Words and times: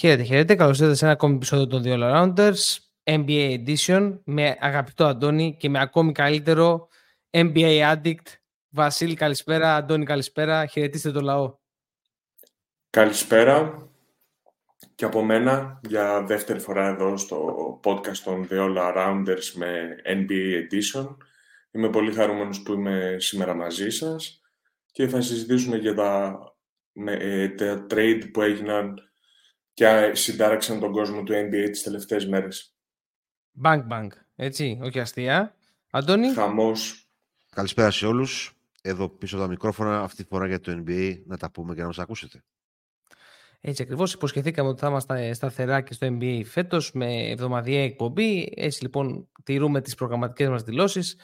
Χαίρετε, 0.00 0.22
χαίρετε. 0.22 0.54
Καλώς 0.54 0.78
ήρθατε 0.78 0.96
σε 0.96 1.04
ένα 1.04 1.14
ακόμη 1.14 1.34
επεισόδιο 1.34 1.66
των 1.66 1.82
The 1.84 1.88
All 1.88 2.14
Rounders 2.14 2.78
NBA 3.04 3.64
Edition 3.64 4.18
με 4.24 4.56
αγαπητό 4.60 5.04
Αντώνη 5.04 5.56
και 5.58 5.68
με 5.68 5.80
ακόμη 5.80 6.12
καλύτερο 6.12 6.88
NBA 7.30 7.94
Addict. 7.94 8.26
Βασίλη, 8.68 9.14
καλησπέρα. 9.14 9.74
Αντώνη, 9.76 10.04
καλησπέρα. 10.04 10.66
Χαιρετίστε 10.66 11.10
το 11.10 11.20
λαό. 11.20 11.54
Καλησπέρα 12.90 13.88
και 14.94 15.04
από 15.04 15.22
μένα 15.22 15.80
για 15.88 16.22
δεύτερη 16.22 16.58
φορά 16.58 16.86
εδώ 16.86 17.16
στο 17.16 17.80
podcast 17.84 18.18
των 18.24 18.48
The 18.50 18.54
All 18.54 18.96
Rounders 18.96 19.52
με 19.54 19.96
NBA 20.04 20.68
Edition. 20.68 21.16
Είμαι 21.70 21.90
πολύ 21.90 22.12
χαρούμενος 22.12 22.62
που 22.62 22.72
είμαι 22.72 23.16
σήμερα 23.18 23.54
μαζί 23.54 23.90
σας 23.90 24.40
και 24.92 25.08
θα 25.08 25.20
συζητήσουμε 25.20 25.76
για 25.76 25.94
τα, 25.94 26.38
με, 26.92 27.12
ε, 27.12 27.48
τα 27.48 27.86
trade 27.90 28.22
που 28.32 28.42
έγιναν 28.42 29.09
και 29.80 30.14
συντάραξαν 30.14 30.80
τον 30.80 30.92
κόσμο 30.92 31.22
του 31.22 31.32
NBA 31.32 31.68
τις 31.70 31.82
τελευταίες 31.82 32.26
μέρες. 32.26 32.74
Bang 33.62 33.86
bang, 33.90 34.06
έτσι, 34.36 34.78
όχι 34.82 35.00
αστεία. 35.00 35.54
Αντώνη; 35.90 36.32
Χαμός. 36.32 37.08
Καλησπέρα 37.50 37.90
σε 37.90 38.06
όλους. 38.06 38.54
Εδώ 38.82 39.08
πίσω 39.08 39.36
από 39.36 39.44
τα 39.44 39.50
μικρόφωνα, 39.50 40.00
αυτή 40.00 40.22
τη 40.22 40.28
φορά 40.28 40.46
για 40.46 40.60
το 40.60 40.82
NBA, 40.86 41.22
να 41.26 41.36
τα 41.36 41.50
πούμε 41.50 41.74
και 41.74 41.80
να 41.80 41.86
μας 41.86 41.98
ακούσετε. 41.98 42.44
Έτσι 43.60 43.82
ακριβώς 43.82 44.12
υποσχεθήκαμε 44.12 44.68
ότι 44.68 44.80
θα 44.80 44.88
είμαστε 44.88 45.32
σταθερά 45.32 45.80
και 45.80 45.92
στο 45.92 46.06
NBA 46.10 46.42
φέτος 46.44 46.92
με 46.92 47.28
εβδομαδιαία 47.28 47.82
εκπομπή. 47.82 48.52
Έτσι 48.56 48.82
λοιπόν 48.82 49.28
τηρούμε 49.44 49.80
τις 49.80 49.94
προγραμματικές 49.94 50.48
μας 50.48 50.62
δηλώσεις 50.62 51.16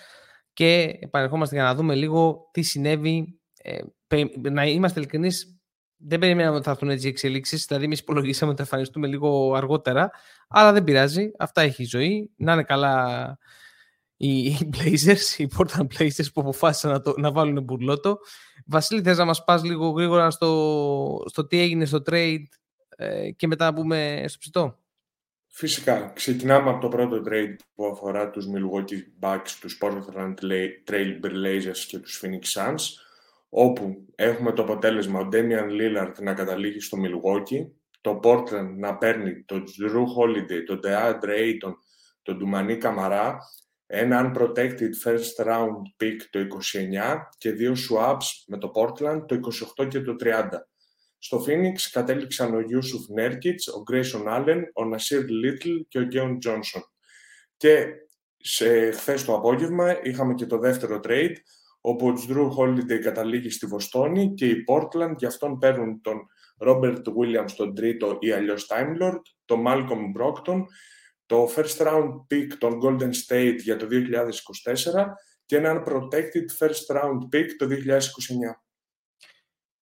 και 0.52 0.98
επανερχόμαστε 1.01 1.54
για 1.54 1.65
να 1.65 1.74
δούμε 1.74 1.95
λίγο 1.95 2.48
τι 2.52 2.63
συνέβη. 2.63 3.41
Ε, 3.63 3.80
να 4.51 4.66
είμαστε 4.66 5.01
ειλικρινείς, 5.01 5.55
δεν 5.97 6.19
περιμέναμε 6.19 6.57
ότι 6.57 6.65
θα 6.65 6.71
έρθουν 6.71 6.91
έτσι 6.91 7.07
οι 7.07 7.11
εξελίξεις. 7.11 7.65
Δηλαδή, 7.65 7.85
εμείς 7.85 8.01
υπολογίσαμε 8.01 8.51
ότι 8.51 8.63
θα 8.63 8.69
εμφανιστούμε 8.69 9.07
λίγο 9.07 9.55
αργότερα. 9.55 10.11
Αλλά 10.49 10.73
δεν 10.73 10.85
πειράζει. 10.85 11.30
Αυτά 11.38 11.61
έχει 11.61 11.83
η 11.83 11.87
ζωή. 11.87 12.30
Να 12.37 12.53
είναι 12.53 12.63
καλά 12.63 13.38
οι 14.16 14.57
Blazers, 14.77 15.38
οι 15.38 15.49
Portland 15.57 15.87
Blazers 15.99 16.33
που 16.35 16.41
αποφάσισαν 16.41 16.91
να, 16.91 17.01
το, 17.01 17.15
να 17.16 17.33
βάλουν 17.33 17.63
μπουρλότο. 17.63 18.19
Βασίλη, 18.66 19.03
θες 19.03 19.19
να 19.19 19.25
μας 19.25 19.45
πας 19.45 19.65
λίγο 19.65 19.88
γρήγορα 19.88 20.30
στο, 20.30 21.25
στο 21.27 21.47
τι 21.47 21.61
έγινε 21.61 21.85
στο 21.85 22.03
trade 22.10 22.45
ε, 22.88 23.31
και 23.31 23.47
μετά 23.47 23.65
να 23.65 23.71
μπούμε 23.71 24.25
στο 24.27 24.38
ψητό; 24.38 24.79
Φυσικά. 25.47 26.13
Ξεκινάμε 26.15 26.71
από 26.71 26.81
το 26.81 26.88
πρώτο 26.88 27.23
trade 27.29 27.57
που 27.75 27.87
αφορά 27.87 28.31
τους 28.31 28.47
Milwaukee 28.47 29.27
Bucks, 29.29 29.49
τους 29.60 29.79
Portland 29.83 30.35
Trail 30.91 31.21
Blazers 31.23 31.79
και 31.88 31.99
τους 31.99 32.23
Phoenix 32.23 32.60
Suns 32.60 33.05
όπου 33.49 34.07
έχουμε 34.15 34.52
το 34.52 34.63
αποτέλεσμα 34.63 35.21
ο 35.21 35.29
Damian 35.33 35.71
Lillard 35.71 36.13
να 36.21 36.35
καταλήγει 36.35 36.80
στο 36.80 36.99
Milwaukee, 37.01 37.66
το 38.01 38.21
Portland 38.23 38.75
να 38.77 38.97
παίρνει 38.97 39.45
τον 39.45 39.65
Drew 39.65 40.05
Holiday, 40.16 40.65
τον 40.66 40.80
DeAndre 40.85 41.38
Ayton, 41.38 41.73
τον 42.23 42.38
Doumani 42.43 42.77
Καμαρά, 42.80 43.38
ένα 43.87 44.33
unprotected 44.35 44.91
first 45.05 45.47
round 45.47 45.83
pick 46.03 46.16
το 46.30 46.38
29 46.38 47.16
και 47.38 47.53
δύο 47.53 47.73
swaps 47.73 48.45
με 48.47 48.59
το 48.59 48.71
Portland 48.75 49.23
το 49.27 49.41
28 49.79 49.88
και 49.88 50.01
το 50.01 50.16
30. 50.21 50.49
Στο 51.19 51.45
Phoenix 51.47 51.75
κατέληξαν 51.93 52.55
ο 52.55 52.59
Yusuf 52.59 53.21
Nurkic, 53.21 53.57
ο 53.77 53.83
Grayson 53.93 54.37
Allen, 54.37 54.63
ο 54.75 54.83
Nasir 54.95 55.21
Little 55.21 55.81
και 55.88 55.99
ο 55.99 56.09
Keon 56.13 56.31
Johnson. 56.47 56.83
Και 57.57 57.87
σε 58.37 58.91
χθες 58.91 59.25
το 59.25 59.35
απόγευμα 59.35 60.01
είχαμε 60.03 60.35
και 60.35 60.47
το 60.47 60.59
δεύτερο 60.59 61.01
trade, 61.05 61.35
όπου 61.35 61.66
ο 61.87 61.96
Drew 62.29 62.51
Holiday 62.59 62.98
καταλήγει 63.02 63.51
στη 63.51 63.66
Βοστόνη 63.66 64.34
και 64.34 64.47
οι 64.47 64.65
Portland 64.69 65.15
για 65.16 65.28
αυτόν 65.28 65.59
παίρνουν 65.59 66.00
τον 66.00 66.26
Robert 66.66 67.02
Williams 67.02 67.50
τον 67.56 67.74
τρίτο 67.74 68.16
ή 68.20 68.32
αλλιώς 68.32 68.66
Time 68.70 69.02
Lord, 69.02 69.20
τον 69.44 69.64
Malcolm 69.66 70.20
Brockton, 70.20 70.62
το 71.26 71.48
first 71.56 71.86
round 71.86 72.10
pick 72.30 72.46
των 72.58 72.80
Golden 72.82 73.10
State 73.26 73.56
για 73.58 73.76
το 73.76 73.86
2024 73.91 73.92
και 75.46 75.56
έναν 75.56 75.84
protected 75.86 76.66
first 76.66 76.96
round 76.96 77.19
pick 77.32 77.46
το 77.58 77.66
2029. 77.66 77.70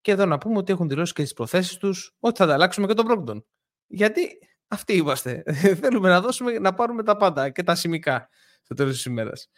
Και 0.00 0.10
εδώ 0.10 0.26
να 0.26 0.38
πούμε 0.38 0.58
ότι 0.58 0.72
έχουν 0.72 0.88
δηλώσει 0.88 1.12
και 1.12 1.22
τις 1.22 1.32
προθέσεις 1.32 1.76
τους 1.76 2.16
ότι 2.18 2.38
θα 2.38 2.44
ανταλλάξουμε 2.44 2.86
και 2.86 2.94
τον 2.94 3.06
Brockton. 3.08 3.42
Γιατί 3.86 4.38
αυτοί 4.68 4.96
είμαστε. 4.96 5.42
Θέλουμε 5.80 6.08
να 6.08 6.20
δώσουμε, 6.20 6.58
να 6.58 6.74
πάρουμε 6.74 7.02
τα 7.02 7.16
πάντα 7.16 7.50
και 7.50 7.62
τα 7.62 7.74
σημικά 7.74 8.28
στο 8.62 8.74
τέλος 8.74 8.94
της 8.94 9.04
ημέρας. 9.04 9.50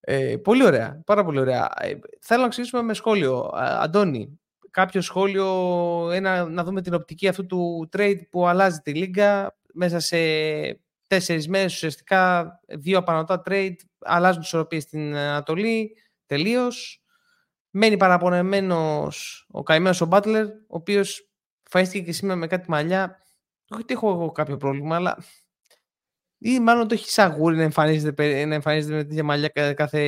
Ε, 0.00 0.36
πολύ 0.36 0.64
ωραία, 0.64 1.02
πάρα 1.06 1.24
πολύ 1.24 1.38
ωραία. 1.38 1.68
Ε, 1.80 1.98
θέλω 2.20 2.42
να 2.42 2.48
ξεκινήσουμε 2.48 2.82
με 2.82 2.94
σχόλιο. 2.94 3.50
Αντώνη, 3.54 4.40
κάποιο 4.70 5.00
σχόλιο, 5.00 5.46
ένα, 6.12 6.44
να 6.44 6.64
δούμε 6.64 6.82
την 6.82 6.94
οπτική 6.94 7.28
αυτού 7.28 7.46
του 7.46 7.88
trade 7.96 8.20
που 8.30 8.46
αλλάζει 8.46 8.78
τη 8.78 8.94
λίγα 8.94 9.56
μέσα 9.72 10.00
σε 10.00 10.16
τέσσερις 11.06 11.48
μέρες 11.48 11.74
ουσιαστικά 11.74 12.50
δύο 12.68 12.98
απανοτά 12.98 13.42
trade 13.46 13.74
αλλάζουν 13.98 14.40
τις 14.40 14.48
ισορροπίες 14.48 14.82
στην 14.82 15.16
Ανατολή 15.16 15.96
τελείως. 16.26 17.02
Μένει 17.70 17.96
παραπονεμένος 17.96 19.46
ο 19.50 19.62
καημένος 19.62 20.00
ο 20.00 20.06
Μπάτλερ, 20.06 20.46
ο 20.46 20.50
οποίος 20.66 21.30
φαίστηκε 21.70 22.04
και 22.04 22.12
σήμερα 22.12 22.38
με 22.38 22.46
κάτι 22.46 22.70
μαλλιά. 22.70 23.16
Όχι 23.70 23.82
ότι 23.82 23.94
έχω 23.94 24.10
εγώ 24.10 24.32
κάποιο 24.32 24.56
πρόβλημα, 24.56 24.96
αλλά 24.96 25.16
ή 26.42 26.60
μάλλον 26.60 26.88
το 26.88 26.94
έχεις 26.94 27.12
σαγούρι 27.12 27.56
να 27.56 27.62
εμφανίζεται, 27.62 28.44
να 28.44 28.54
εμφανίζεται 28.54 28.94
με 28.94 29.04
τέτοια 29.04 29.24
μαλλιά 29.24 29.48
κάθε 29.74 30.00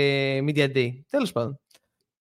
media 0.46 0.76
day. 0.76 0.90
Τέλος 1.10 1.32
πάντων. 1.32 1.60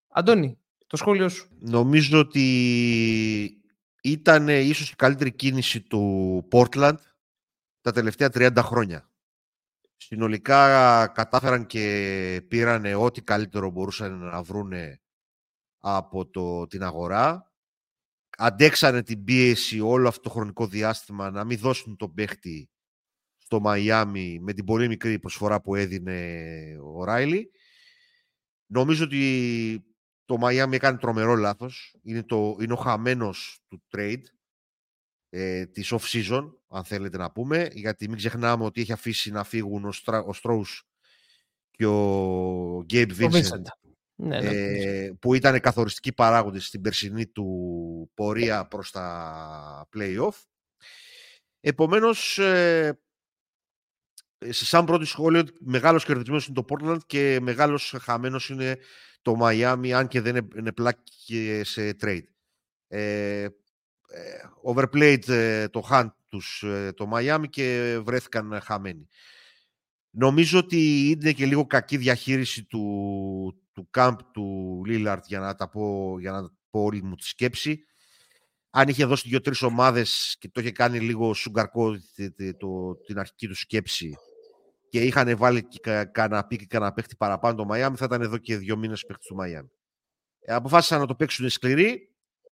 Αντώνη, 0.07 0.57
το 0.87 0.97
σχόλιο 0.97 1.29
σου. 1.29 1.47
Νομίζω 1.59 2.19
ότι 2.19 3.61
ήταν 4.01 4.47
ίσως 4.47 4.91
η 4.91 4.95
καλύτερη 4.95 5.31
κίνηση 5.31 5.81
του 5.81 6.47
Portland 6.51 6.97
τα 7.81 7.91
τελευταία 7.91 8.29
30 8.33 8.57
χρόνια. 8.57 9.09
Συνολικά 9.97 11.07
κατάφεραν 11.07 11.65
και 11.65 12.45
πήραν 12.47 12.93
ό,τι 12.93 13.21
καλύτερο 13.21 13.69
μπορούσαν 13.69 14.19
να 14.19 14.41
βρούνε 14.41 15.01
από 15.79 16.27
το, 16.27 16.67
την 16.67 16.83
αγορά. 16.83 17.51
Αντέξανε 18.37 19.03
την 19.03 19.23
πίεση 19.23 19.79
όλο 19.79 20.07
αυτό 20.07 20.21
το 20.21 20.29
χρονικό 20.29 20.67
διάστημα 20.67 21.31
να 21.31 21.43
μην 21.43 21.59
δώσουν 21.59 21.95
τον 21.95 22.13
παίχτη 22.13 22.70
στο 23.51 23.59
Μαϊάμι 23.59 24.39
με 24.39 24.53
την 24.53 24.65
πολύ 24.65 24.87
μικρή 24.87 25.19
προσφορά 25.19 25.61
που 25.61 25.75
έδινε 25.75 26.77
ο 26.83 27.03
Ράιλι. 27.03 27.51
Νομίζω 28.65 29.03
ότι 29.03 29.85
το 30.25 30.37
Μαϊάμι 30.37 30.75
έκανε 30.75 30.97
τρομερό 30.97 31.35
λάθος. 31.35 31.95
Είναι, 32.03 32.23
το, 32.23 32.57
είναι 32.61 32.73
ο 32.73 32.75
χαμένος 32.75 33.59
του 33.67 33.83
trade 33.95 34.21
ε, 35.29 35.65
της 35.65 35.93
off-season, 35.93 36.51
αν 36.67 36.83
θέλετε 36.83 37.17
να 37.17 37.31
πούμε, 37.31 37.67
γιατί 37.71 38.07
μην 38.07 38.17
ξεχνάμε 38.17 38.63
ότι 38.63 38.81
έχει 38.81 38.91
αφήσει 38.91 39.31
να 39.31 39.43
φύγουν 39.43 39.85
ο, 39.85 39.91
Στρα, 39.91 40.23
ο 40.23 40.33
Στρόους 40.33 40.83
και 41.71 41.85
ο 41.85 42.83
Γκέιμπ 42.85 43.11
Vincent, 43.19 43.61
ναι, 44.15 44.41
ναι, 44.41 44.49
ε, 44.49 45.11
που 45.19 45.33
ήταν 45.33 45.59
καθοριστικοί 45.59 46.13
παράγοντες 46.13 46.65
στην 46.65 46.81
περσινή 46.81 47.27
του 47.27 48.11
πορεία 48.13 48.67
προς 48.67 48.91
τα 48.91 49.89
play-off. 49.95 50.41
Επομένως, 51.59 52.37
ε, 52.37 52.99
σε 54.49 54.65
σαν 54.65 54.85
πρώτη 54.85 55.05
σχόλιο, 55.05 55.43
μεγάλος 55.59 56.05
κερδισμένος 56.05 56.47
είναι 56.47 56.63
το 56.63 56.65
Portland 56.69 56.99
και 57.05 57.37
μεγάλος 57.41 57.95
χαμένος 58.01 58.49
είναι 58.49 58.77
το 59.21 59.37
Miami, 59.41 59.89
αν 59.89 60.07
και 60.07 60.21
δεν 60.21 60.49
είναι 60.57 60.71
πλάκι 60.71 61.61
σε 61.63 61.95
trade. 62.01 62.23
Ε, 62.87 63.47
overplayed 64.63 65.27
ε, 65.27 65.67
το 65.67 65.87
hand 65.91 66.09
τους 66.29 66.63
ε, 66.63 66.91
το 66.95 67.09
Miami 67.13 67.43
και 67.49 67.97
βρέθηκαν 68.03 68.61
χαμένοι. 68.63 69.07
Νομίζω 70.09 70.59
ότι 70.59 71.09
είναι 71.09 71.31
και 71.31 71.45
λίγο 71.45 71.65
κακή 71.65 71.97
διαχείριση 71.97 72.63
του, 72.63 73.61
του 73.73 73.89
camp 73.97 74.15
του 74.33 74.81
Lillard 74.87 75.21
για 75.25 75.39
να 75.39 75.55
τα 75.55 75.69
πω, 75.69 76.15
για 76.19 76.31
να 76.31 76.41
πω 76.69 76.83
όλη 76.83 77.03
μου 77.03 77.15
τη 77.15 77.25
σκέψη. 77.25 77.85
Αν 78.69 78.87
είχε 78.87 79.05
δώσει 79.05 79.29
δύο-τρεις 79.29 79.61
ομάδες 79.61 80.35
και 80.39 80.49
το 80.49 80.61
είχε 80.61 80.71
κάνει 80.71 80.99
λίγο 80.99 81.33
σουγκαρκό 81.33 81.97
το, 82.57 82.95
την 82.95 83.19
αρχική 83.19 83.47
του 83.47 83.55
σκέψη 83.55 84.15
και 84.91 85.01
είχαν 85.01 85.37
βάλει 85.37 85.67
και 85.67 86.03
κανένα 86.11 86.47
πίκ 86.47 86.59
και 86.59 86.65
κανένα 86.65 86.93
παίχτη 86.93 87.15
παραπάνω 87.15 87.55
το 87.55 87.65
Μαϊάμι, 87.65 87.95
θα 87.95 88.05
ήταν 88.05 88.21
εδώ 88.21 88.37
και 88.37 88.57
δύο 88.57 88.77
μήνες 88.77 89.05
παίχτης 89.05 89.27
του 89.27 89.35
Μαϊάμι. 89.35 89.71
Ε, 90.39 90.53
αποφάσισαν 90.53 90.99
να 90.99 91.05
το 91.05 91.15
παίξουν 91.15 91.49
σκληροί 91.49 92.15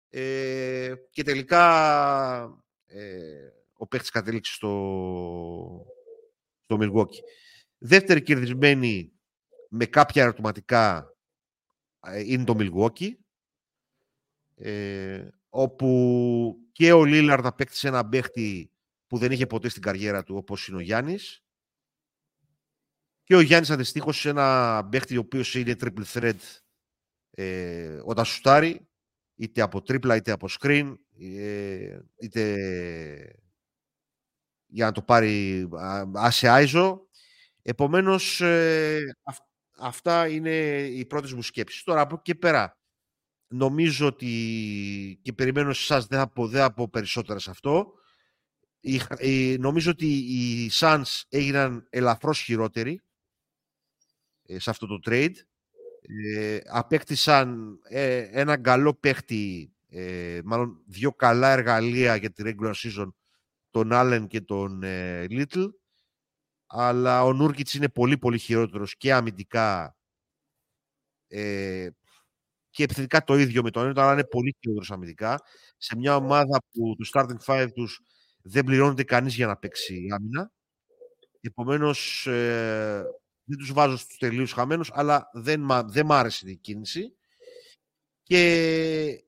ε, 0.09 0.93
και 1.09 1.23
τελικά 1.23 1.63
ε, 2.85 3.47
ο 3.73 3.87
παίχτης 3.87 4.09
κατέληξε 4.09 4.53
στο, 4.53 5.85
στο 6.59 6.77
Milwaukee. 6.81 7.21
Δεύτερη 7.77 8.21
κερδισμένη 8.21 9.11
με 9.69 9.85
κάποια 9.85 10.23
ερωτηματικά 10.23 11.15
ε, 12.07 12.19
είναι 12.19 12.43
το 12.43 12.55
Milwaukee 12.59 13.11
ε, 14.55 15.27
όπου 15.49 16.57
και 16.71 16.91
ο 16.91 17.03
Λίλαρντ 17.03 17.45
απέκτησε 17.45 17.87
ένα 17.87 18.09
παίχτη 18.09 18.71
που 19.07 19.17
δεν 19.17 19.31
είχε 19.31 19.47
ποτέ 19.47 19.69
στην 19.69 19.81
καριέρα 19.81 20.23
του 20.23 20.35
όπως 20.35 20.67
είναι 20.67 20.77
ο 20.77 20.81
Γιάννης 20.81 21.42
και 23.23 23.35
ο 23.35 23.41
Γιάννης 23.41 23.69
αντιστοίχως 23.69 24.25
ένα 24.25 24.87
παίχτη 24.91 25.17
ο 25.17 25.19
οποίος 25.19 25.55
είναι 25.55 25.75
triple 25.79 26.03
threat 26.13 26.39
ε, 27.31 28.01
όταν 28.05 28.25
σουτάρει 28.25 28.87
είτε 29.35 29.61
από 29.61 29.81
τρίπλα 29.81 30.15
είτε 30.15 30.31
από 30.31 30.47
screen, 30.59 30.95
ε, 31.19 31.99
είτε 32.19 32.55
για 34.67 34.85
να 34.85 34.91
το 34.91 35.01
πάρει 35.01 35.69
Άσε 36.13 36.49
Άιζο. 36.49 37.07
Επομένως, 37.61 38.41
ε, 38.41 38.99
αυτά 39.79 40.27
είναι 40.27 40.81
οι 40.81 41.05
πρώτες 41.05 41.33
μου 41.33 41.41
σκέψεις. 41.41 41.83
Τώρα, 41.83 42.01
από 42.01 42.13
εκεί 42.13 42.23
και 42.23 42.35
πέρα, 42.35 42.77
νομίζω 43.47 44.07
ότι 44.07 45.19
και 45.21 45.33
περιμένω 45.33 45.73
σε 45.73 45.81
εσάς, 45.81 46.07
δεν 46.07 46.19
θα 46.19 46.29
πω, 46.29 46.47
δεν 46.47 46.61
θα 46.61 46.73
πω 46.73 46.89
περισσότερα 46.89 47.39
σε 47.39 47.49
αυτό. 47.49 47.93
νομίζω 49.59 49.91
ότι 49.91 50.07
οι 50.07 50.69
Suns 50.73 51.21
έγιναν 51.29 51.87
ελαφρώς 51.89 52.39
χειρότεροι 52.39 52.93
ε, 52.93 53.12
σε 54.47 54.69
αυτό 54.69 54.87
το 54.87 54.99
trade. 55.05 55.33
Ε, 56.35 56.59
απέκτησαν 56.65 57.79
ε, 57.83 58.17
ένα 58.31 58.57
καλό 58.57 58.93
παίχτη, 58.93 59.73
ε, 59.89 60.39
μάλλον 60.43 60.81
δύο 60.85 61.11
καλά 61.11 61.51
εργαλεία 61.51 62.15
για 62.15 62.31
τη 62.31 62.43
regular 62.45 62.73
season, 62.73 63.07
τον 63.71 63.89
Allen 63.93 64.25
και 64.27 64.41
τον 64.41 64.83
ε, 64.83 65.25
Little, 65.29 65.67
αλλά 66.67 67.23
ο 67.23 67.33
Νούρκιτς 67.33 67.73
είναι 67.73 67.89
πολύ 67.89 68.17
πολύ 68.17 68.37
χειρότερος 68.37 68.97
και 68.97 69.13
αμυντικά 69.13 69.95
ε, 71.27 71.87
και 72.69 72.83
επιθετικά 72.83 73.23
το 73.23 73.37
ίδιο 73.37 73.63
με 73.63 73.71
τον 73.71 73.87
Έντο, 73.87 74.01
αλλά 74.01 74.13
είναι 74.13 74.23
πολύ 74.25 74.55
χειρότερος 74.59 74.91
αμυντικά. 74.91 75.41
Σε 75.77 75.95
μια 75.97 76.15
ομάδα 76.15 76.63
που 76.71 76.95
τους 76.97 77.11
starting 77.13 77.39
five 77.45 77.67
τους 77.73 78.01
δεν 78.41 78.63
πληρώνεται 78.63 79.03
κανείς 79.03 79.35
για 79.35 79.47
να 79.47 79.57
παίξει 79.57 80.07
άμυνα. 80.11 80.51
Επομένως, 81.41 82.27
ε, 82.27 83.03
δεν 83.43 83.57
τους 83.57 83.73
βάζω 83.73 83.97
στους 83.97 84.17
τελείους 84.17 84.51
χαμένους, 84.51 84.91
αλλά 84.93 85.29
δεν, 85.33 85.67
δεν 85.85 86.05
μ' 86.05 86.11
άρεσε 86.11 86.49
η 86.49 86.55
κίνηση. 86.55 87.15
Και 88.23 89.23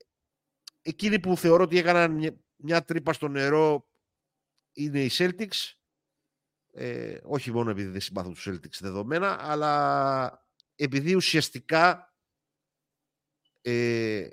εκείνοι 0.82 1.20
που 1.20 1.36
θεωρώ 1.36 1.62
ότι 1.62 1.78
έκαναν 1.78 2.12
μια, 2.12 2.36
μια 2.56 2.84
τρύπα 2.84 3.12
στο 3.12 3.28
νερό 3.28 3.88
είναι 4.72 5.04
οι 5.04 5.10
Celtics. 5.12 5.72
Ε, 6.72 7.18
όχι 7.22 7.52
μόνο 7.52 7.70
επειδή 7.70 7.88
δεν 7.88 8.00
συμπάθω 8.00 8.30
τους 8.30 8.48
Celtics 8.48 8.78
δεδομένα, 8.80 9.50
αλλά 9.50 10.46
επειδή 10.74 11.14
ουσιαστικά 11.14 12.14
ε, 13.62 14.28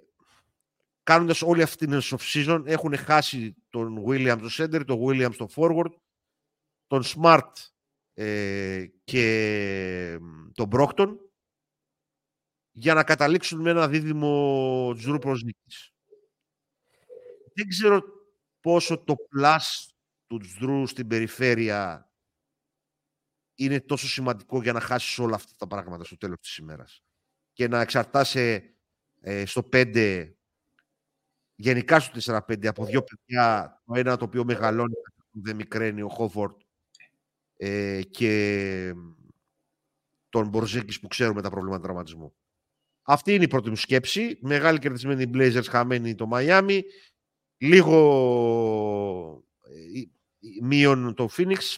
κάνοντας 1.04 1.42
όλη 1.42 1.62
αυτή 1.62 1.88
την 1.88 2.00
off-season 2.02 2.64
έχουν 2.66 2.98
χάσει 2.98 3.56
τον 3.70 4.04
Williams 4.08 4.50
στο 4.50 4.64
center, 4.64 4.86
τον 4.86 5.00
Williams 5.02 5.34
στο 5.34 5.50
forward, 5.56 5.94
τον 6.88 7.04
Smart 7.04 7.52
ε, 8.14 8.86
και 9.04 10.20
τον 10.54 10.70
Brockton 10.72 11.16
για 12.72 12.94
να 12.94 13.04
καταλήξουν 13.04 13.62
με 13.62 13.70
ένα 13.70 13.88
δίδυμο 13.88 14.94
Τζρου 14.98 15.18
νίκης. 15.46 15.94
Δεν 17.54 17.68
ξέρω 17.68 18.04
πόσο 18.60 19.04
το 19.04 19.16
plus 19.36 19.90
του 20.28 20.38
Τζρου 20.38 20.88
στην 20.88 21.08
περιφέρεια 21.08 22.12
είναι 23.56 23.82
τόσο 23.82 24.08
σημαντικό 24.08 24.62
για 24.62 24.74
να 24.74 24.80
χάσεις 24.80 25.20
όλα 25.20 25.36
αυτά 25.36 25.54
τα 25.58 25.68
πράγματα 25.68 26.04
στο 26.04 26.18
τέλος 26.18 26.40
της 26.40 26.58
ημέρας. 26.58 27.04
Και 27.54 27.68
να 27.68 27.82
εξαρτάσαι 27.82 28.76
ε, 29.22 29.46
στο 29.46 29.70
5, 29.74 30.34
γενικά 31.56 32.00
στο 32.00 32.40
4-5, 32.48 32.66
από 32.66 32.86
δύο 32.86 33.04
παιδιά, 33.04 33.82
το 33.86 33.94
ένα 33.96 34.18
το 34.18 34.26
οποίο 34.26 34.44
μεγαλώνει, 34.44 34.94
δεν 35.32 35.56
μικραίνει, 35.56 36.02
ο 36.02 36.10
Χόφορτ, 36.10 36.62
ε, 37.66 38.02
και 38.02 38.94
τον 40.30 40.48
Μπορζέκης 40.48 41.00
που 41.00 41.08
ξέρουμε 41.08 41.42
τα 41.42 41.50
προβλήματα 41.50 41.84
τραυματισμού. 41.84 42.34
Αυτή 43.02 43.34
είναι 43.34 43.44
η 43.44 43.48
πρώτη 43.48 43.70
μου 43.70 43.76
σκέψη. 43.76 44.38
Μεγάλη 44.42 44.80
κερδισμένη 44.80 45.32
Blazers, 45.34 45.66
χαμένη 45.70 46.16
το 46.16 46.30
Miami. 46.34 46.82
Λίγο 47.58 47.98
ε, 49.64 50.02
μείον 50.62 51.14
το 51.14 51.30
Phoenix. 51.38 51.76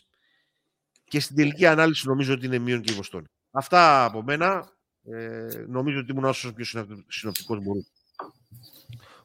Και 1.04 1.20
στην 1.20 1.36
τελική 1.36 1.66
ανάλυση 1.66 2.08
νομίζω 2.08 2.34
ότι 2.34 2.46
είναι 2.46 2.58
μείον 2.58 2.82
και 2.82 2.94
η 2.94 2.96
Βοστόνη. 2.96 3.26
Αυτά 3.52 4.06
από 4.06 4.24
μένα. 4.24 4.74
Ε, 5.04 5.66
νομίζω 5.68 6.00
ότι 6.00 6.12
ήμουν 6.12 6.26
όσο 6.26 6.54
πιο 6.54 6.86
συνοπτικός 7.08 7.64
μπορούσα. 7.64 7.92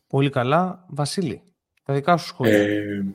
Πολύ 0.07 0.31
καλά. 0.31 0.87
Βασίλη, 0.89 1.43
τα 1.85 1.95
δικά 1.95 2.17
σου 2.17 2.27
σχόλια. 2.27 2.59
Ε, 2.59 3.15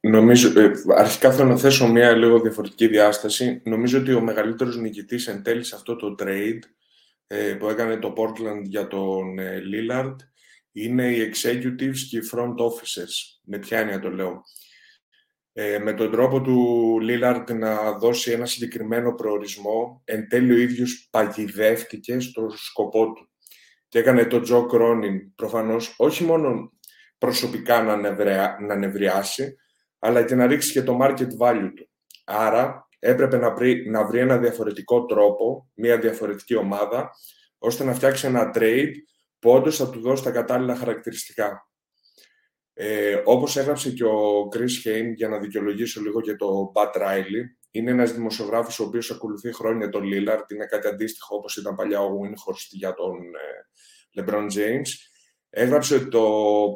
Νομίζω, 0.00 0.60
ε, 0.60 0.70
αρχικά 0.96 1.32
θέλω 1.32 1.48
να 1.48 1.56
θέσω 1.56 1.88
μια 1.88 2.12
λίγο 2.12 2.40
διαφορετική 2.40 2.86
διάσταση. 2.86 3.60
Νομίζω 3.64 3.98
ότι 3.98 4.12
ο 4.12 4.20
μεγαλύτερος 4.20 4.76
νικητής 4.76 5.26
εν 5.26 5.42
τέλει 5.42 5.64
σε 5.64 5.74
αυτό 5.74 5.96
το 5.96 6.14
trade 6.18 6.58
ε, 7.26 7.54
που 7.54 7.68
έκανε 7.68 7.96
το 7.96 8.14
Portland 8.16 8.62
για 8.62 8.86
τον 8.86 9.38
ε, 9.38 9.62
Lillard 9.72 10.16
είναι 10.72 11.10
οι 11.10 11.32
executives 11.32 11.98
και 12.10 12.16
οι 12.16 12.28
front 12.32 12.54
officers. 12.54 13.38
Με 13.42 13.58
ποια 13.58 13.78
έννοια 13.78 14.00
το 14.00 14.10
λέω; 14.10 14.42
Ε, 15.52 15.78
με 15.78 15.92
τον 15.92 16.10
τρόπο 16.10 16.40
του 16.40 16.98
Lillard 17.02 17.44
να 17.54 17.92
δώσει 17.92 18.30
ένα 18.30 18.46
συγκεκριμένο 18.46 19.14
προορισμό, 19.14 20.02
εν 20.04 20.28
τέλει 20.28 20.52
ο 20.52 20.56
ίδιος 20.58 21.08
παγιδεύτηκε 21.10 22.20
στο 22.20 22.50
σκοπό 22.56 23.12
του. 23.12 23.30
Και 23.88 23.98
έκανε 23.98 24.24
το 24.24 24.42
Joe 24.48 24.74
Cronin 24.74 25.16
προφανώς 25.34 25.94
όχι 25.96 26.24
μόνο 26.24 26.72
προσωπικά 27.18 27.82
να, 27.82 27.96
να 28.60 28.76
νευριάσει, 28.76 29.56
αλλά 29.98 30.24
και 30.24 30.34
να 30.34 30.46
ρίξει 30.46 30.72
και 30.72 30.82
το 30.82 30.98
market 31.02 31.28
value 31.40 31.72
του. 31.76 31.90
Άρα 32.24 32.88
έπρεπε 32.98 33.36
να 33.36 33.54
βρει, 33.54 33.90
να 33.90 34.06
βρει 34.06 34.18
ένα 34.18 34.38
διαφορετικό 34.38 35.04
τρόπο, 35.04 35.70
μια 35.74 35.98
διαφορετική 35.98 36.54
ομάδα, 36.54 37.10
ώστε 37.58 37.84
να 37.84 37.94
φτιάξει 37.94 38.26
ένα 38.26 38.50
trade 38.54 38.92
που 39.38 39.50
όντως 39.50 39.76
θα 39.76 39.90
του 39.90 40.00
δώσει 40.00 40.22
τα 40.22 40.30
κατάλληλα 40.30 40.76
χαρακτηριστικά. 40.76 41.68
Ε, 42.72 43.22
όπως 43.24 43.56
έγραψε 43.56 43.90
και 43.90 44.04
ο 44.04 44.48
Chris 44.54 44.88
Hain, 44.88 45.12
για 45.14 45.28
να 45.28 45.38
δικαιολογήσω 45.38 46.00
λίγο 46.00 46.20
και 46.20 46.36
το 46.36 46.72
Pat 46.74 47.00
Riley, 47.02 47.44
είναι 47.70 47.90
ένας 47.90 48.12
δημοσιογράφος 48.12 48.78
ο 48.78 48.84
οποίος 48.84 49.10
ακολουθεί 49.10 49.52
χρόνια 49.52 49.88
τον 49.88 50.02
Lillard, 50.04 50.50
είναι 50.52 50.66
κάτι 50.66 50.88
αντίστοιχο 50.88 51.36
όπως 51.36 51.56
ήταν 51.56 51.74
παλιά 51.74 52.00
ο 52.00 52.08
Winhorst 52.08 52.68
για 52.70 52.94
τον 52.94 53.16
ε, 53.34 54.20
LeBron 54.20 54.46
James 54.46 54.88
έγραψε 55.50 55.94
ότι 55.94 56.08
το 56.08 56.24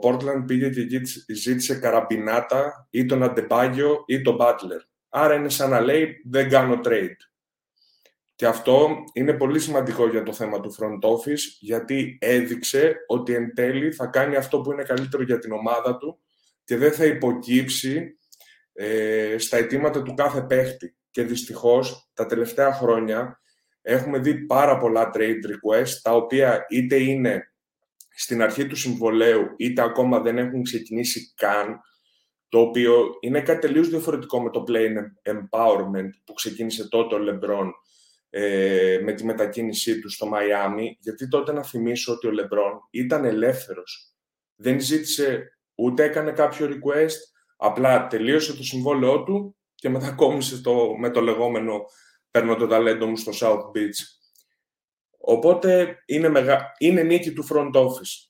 Portland 0.02 0.44
πήγε 0.46 0.68
και 0.68 0.80
εκεί 0.80 1.00
ζήτησε 1.34 1.78
καραμπινάτα 1.78 2.88
ή 2.90 3.06
τον 3.06 3.22
Αντεπάγιο 3.22 4.04
ή 4.06 4.22
τον 4.22 4.36
Butler. 4.40 4.80
Άρα 5.08 5.34
είναι 5.34 5.48
σαν 5.48 5.70
να 5.70 5.80
λέει 5.80 6.22
δεν 6.24 6.48
κάνω 6.48 6.80
trade. 6.84 7.16
Και 8.34 8.46
αυτό 8.46 8.88
είναι 9.12 9.32
πολύ 9.32 9.60
σημαντικό 9.60 10.08
για 10.08 10.22
το 10.22 10.32
θέμα 10.32 10.60
του 10.60 10.74
front 10.74 11.08
office 11.08 11.40
γιατί 11.60 12.18
έδειξε 12.20 12.96
ότι 13.06 13.34
εν 13.34 13.54
τέλει 13.54 13.92
θα 13.92 14.06
κάνει 14.06 14.36
αυτό 14.36 14.60
που 14.60 14.72
είναι 14.72 14.82
καλύτερο 14.82 15.22
για 15.22 15.38
την 15.38 15.52
ομάδα 15.52 15.96
του 15.96 16.20
και 16.64 16.76
δεν 16.76 16.92
θα 16.92 17.04
υποκύψει 17.04 18.18
ε, 18.72 19.38
στα 19.38 19.56
αιτήματα 19.56 20.02
του 20.02 20.14
κάθε 20.14 20.42
παίχτη. 20.42 20.96
Και 21.10 21.22
δυστυχώς 21.22 22.10
τα 22.14 22.26
τελευταία 22.26 22.72
χρόνια 22.72 23.40
έχουμε 23.82 24.18
δει 24.18 24.34
πάρα 24.34 24.78
πολλά 24.78 25.10
trade 25.14 25.40
requests 25.46 26.00
τα 26.02 26.14
οποία 26.14 26.66
είτε 26.68 26.96
είναι 26.96 27.51
στην 28.14 28.42
αρχή 28.42 28.66
του 28.66 28.76
συμβολέου 28.76 29.44
είτε 29.56 29.82
ακόμα 29.82 30.20
δεν 30.20 30.38
έχουν 30.38 30.62
ξεκινήσει 30.62 31.32
καν, 31.36 31.80
το 32.48 32.58
οποίο 32.60 33.06
είναι 33.20 33.40
κάτι 33.40 33.60
τελείως 33.66 33.88
διαφορετικό 33.88 34.42
με 34.42 34.50
το 34.50 34.64
play 34.68 34.88
empowerment 35.32 36.10
που 36.24 36.32
ξεκίνησε 36.32 36.88
τότε 36.88 37.14
ο 37.14 37.18
LeBron 37.18 37.70
ε, 38.30 38.98
με 39.02 39.12
τη 39.12 39.24
μετακίνησή 39.24 40.00
του 40.00 40.10
στο 40.10 40.26
Μαϊάμι, 40.26 40.96
γιατί 41.00 41.28
τότε 41.28 41.52
να 41.52 41.62
θυμίσω 41.62 42.12
ότι 42.12 42.26
ο 42.26 42.30
LeBron 42.30 42.78
ήταν 42.90 43.24
ελεύθερος. 43.24 44.14
Δεν 44.56 44.80
ζήτησε 44.80 45.58
ούτε 45.74 46.04
έκανε 46.04 46.32
κάποιο 46.32 46.66
request, 46.66 47.16
απλά 47.56 48.06
τελείωσε 48.06 48.56
το 48.56 48.62
συμβόλαιό 48.62 49.22
του 49.22 49.56
και 49.74 49.88
μετακόμισε 49.88 50.60
το, 50.60 50.96
με 50.98 51.10
το 51.10 51.20
λεγόμενο 51.20 51.80
«παίρνω 52.30 52.56
το 52.56 52.66
ταλέντο 52.66 53.06
μου 53.06 53.16
στο 53.16 53.32
South 53.40 53.76
Beach». 53.76 54.21
Οπότε 55.24 56.02
είναι, 56.06 56.28
μεγα... 56.28 56.72
είναι 56.78 57.02
νίκη 57.02 57.32
του 57.32 57.46
front 57.50 57.72
office 57.72 58.28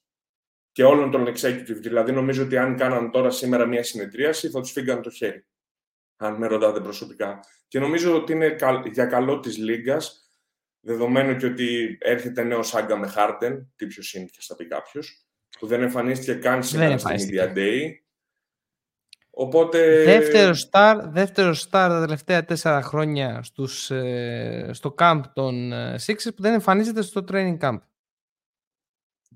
και 0.72 0.84
όλων 0.84 1.10
των 1.10 1.26
executive. 1.26 1.78
Δηλαδή, 1.80 2.12
νομίζω 2.12 2.42
ότι 2.42 2.56
αν 2.56 2.76
κάναν 2.76 3.10
τώρα 3.10 3.30
σήμερα 3.30 3.66
μια 3.66 3.82
συνεδρίαση, 3.82 4.48
θα 4.48 4.60
τους 4.60 4.70
φύγαν 4.70 5.02
το 5.02 5.10
χέρι. 5.10 5.46
Αν 6.16 6.34
με 6.34 6.46
ρωτάτε 6.46 6.80
προσωπικά. 6.80 7.40
Και 7.68 7.78
νομίζω 7.78 8.16
ότι 8.16 8.32
είναι 8.32 8.56
για 8.92 9.06
καλό 9.06 9.40
της 9.40 9.56
Λίγκα, 9.56 10.00
δεδομένου 10.80 11.36
και 11.36 11.46
ότι 11.46 11.98
έρχεται 12.00 12.42
νέος 12.42 12.68
σάγκα 12.68 12.96
με 12.96 13.06
Χάρντεν, 13.06 13.72
τι 13.76 13.86
πιο 13.86 14.20
είναι 14.20 14.28
και 14.30 14.38
θα 14.40 14.56
πει 14.56 14.66
κάποιος, 14.66 15.26
που 15.58 15.66
δεν 15.66 15.82
εμφανίστηκε 15.82 16.34
καν 16.34 16.62
σήμερα 16.62 16.98
στην 16.98 17.16
Media 17.18 17.56
Day. 17.56 17.90
Οπότε... 19.34 20.04
Δεύτερο 20.04 20.52
star, 20.70 21.00
δεύτερο 21.04 21.50
star 21.50 21.66
τα 21.70 22.00
τελευταία 22.00 22.44
τέσσερα 22.44 22.82
χρόνια 22.82 23.42
στους, 23.42 23.90
ε, 23.90 24.70
στο 24.72 24.94
camp 24.98 25.20
των 25.32 25.72
ε, 25.72 25.94
Sixers 26.06 26.34
που 26.36 26.42
δεν 26.42 26.52
εμφανίζεται 26.52 27.02
στο 27.02 27.24
training 27.32 27.58
camp. 27.60 27.78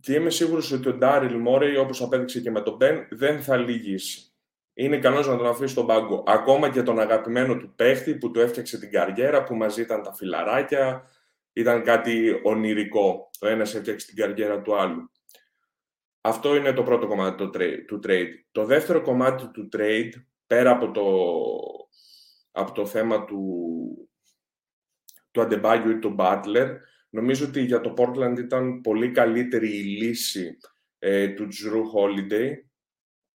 Και 0.01 0.15
είμαι 0.15 0.31
σίγουρος 0.31 0.73
ότι 0.73 0.89
ο 0.89 0.95
Ντάριλ 0.95 1.37
Μόρεϊ, 1.37 1.77
όπως 1.77 2.03
απέδειξε 2.03 2.41
και 2.41 2.51
με 2.51 2.61
τον 2.61 2.77
Μπεν, 2.77 3.07
δεν 3.11 3.43
θα 3.43 3.57
λυγίσει. 3.57 4.31
Είναι 4.75 4.97
ικανός 4.97 5.27
να 5.27 5.37
τον 5.37 5.47
αφήσει 5.47 5.73
στον 5.73 5.87
πάγκο. 5.87 6.25
Ακόμα 6.27 6.71
και 6.71 6.83
τον 6.83 6.99
αγαπημένο 6.99 7.57
του 7.57 7.73
παίχτη 7.77 8.15
που 8.15 8.31
του 8.31 8.41
έφτιαξε 8.41 8.79
την 8.79 8.91
καριέρα, 8.91 9.43
που 9.43 9.55
μαζί 9.55 9.81
ήταν 9.81 10.03
τα 10.03 10.13
φιλαράκια, 10.15 11.03
ήταν 11.53 11.83
κάτι 11.83 12.41
ονειρικό. 12.43 13.31
Ο 13.41 13.47
ένας 13.47 13.75
έφτιαξε 13.75 14.07
την 14.07 14.17
καριέρα 14.17 14.63
του 14.63 14.77
άλλου. 14.77 15.11
Αυτό 16.27 16.57
είναι 16.57 16.73
το 16.73 16.83
πρώτο 16.83 17.07
κομμάτι 17.07 17.49
του 17.85 18.01
trade. 18.05 18.29
Το 18.53 18.65
δεύτερο 18.65 19.03
κομμάτι 19.03 19.51
του 19.51 19.69
trade 19.73 20.11
πέρα 20.47 20.71
από 20.71 20.91
το, 20.91 21.05
από 22.51 22.73
το 22.73 22.87
θέμα 22.87 23.25
του, 23.25 23.41
του 25.31 25.41
Αντεμπάγιου 25.41 25.91
ή 25.91 25.99
του 25.99 26.11
Μπάτλερ, 26.11 26.77
νομίζω 27.11 27.47
ότι 27.47 27.61
για 27.61 27.81
το 27.81 27.95
Portland 27.97 28.39
ήταν 28.39 28.81
πολύ 28.81 29.11
καλύτερη 29.11 29.69
η 29.69 29.83
λύση 29.83 30.59
ε, 30.99 31.29
του 31.29 31.45
Drew 31.45 31.83
Holiday, 31.95 32.53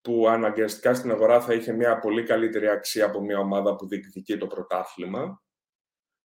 που 0.02 0.28
αναγκαστικά 0.28 0.94
στην 0.94 1.12
αγορά 1.12 1.42
θα 1.42 1.54
είχε 1.54 1.72
μια 1.72 2.00
πολύ 2.00 2.24
καλύτερη 2.24 2.70
αξία 2.70 3.06
από 3.06 3.22
μια 3.22 3.40
ομάδα 3.40 3.76
που 3.76 3.88
διεκδικεί 3.88 4.38
το 4.38 4.48
πρωτάθλημα. 4.48 5.44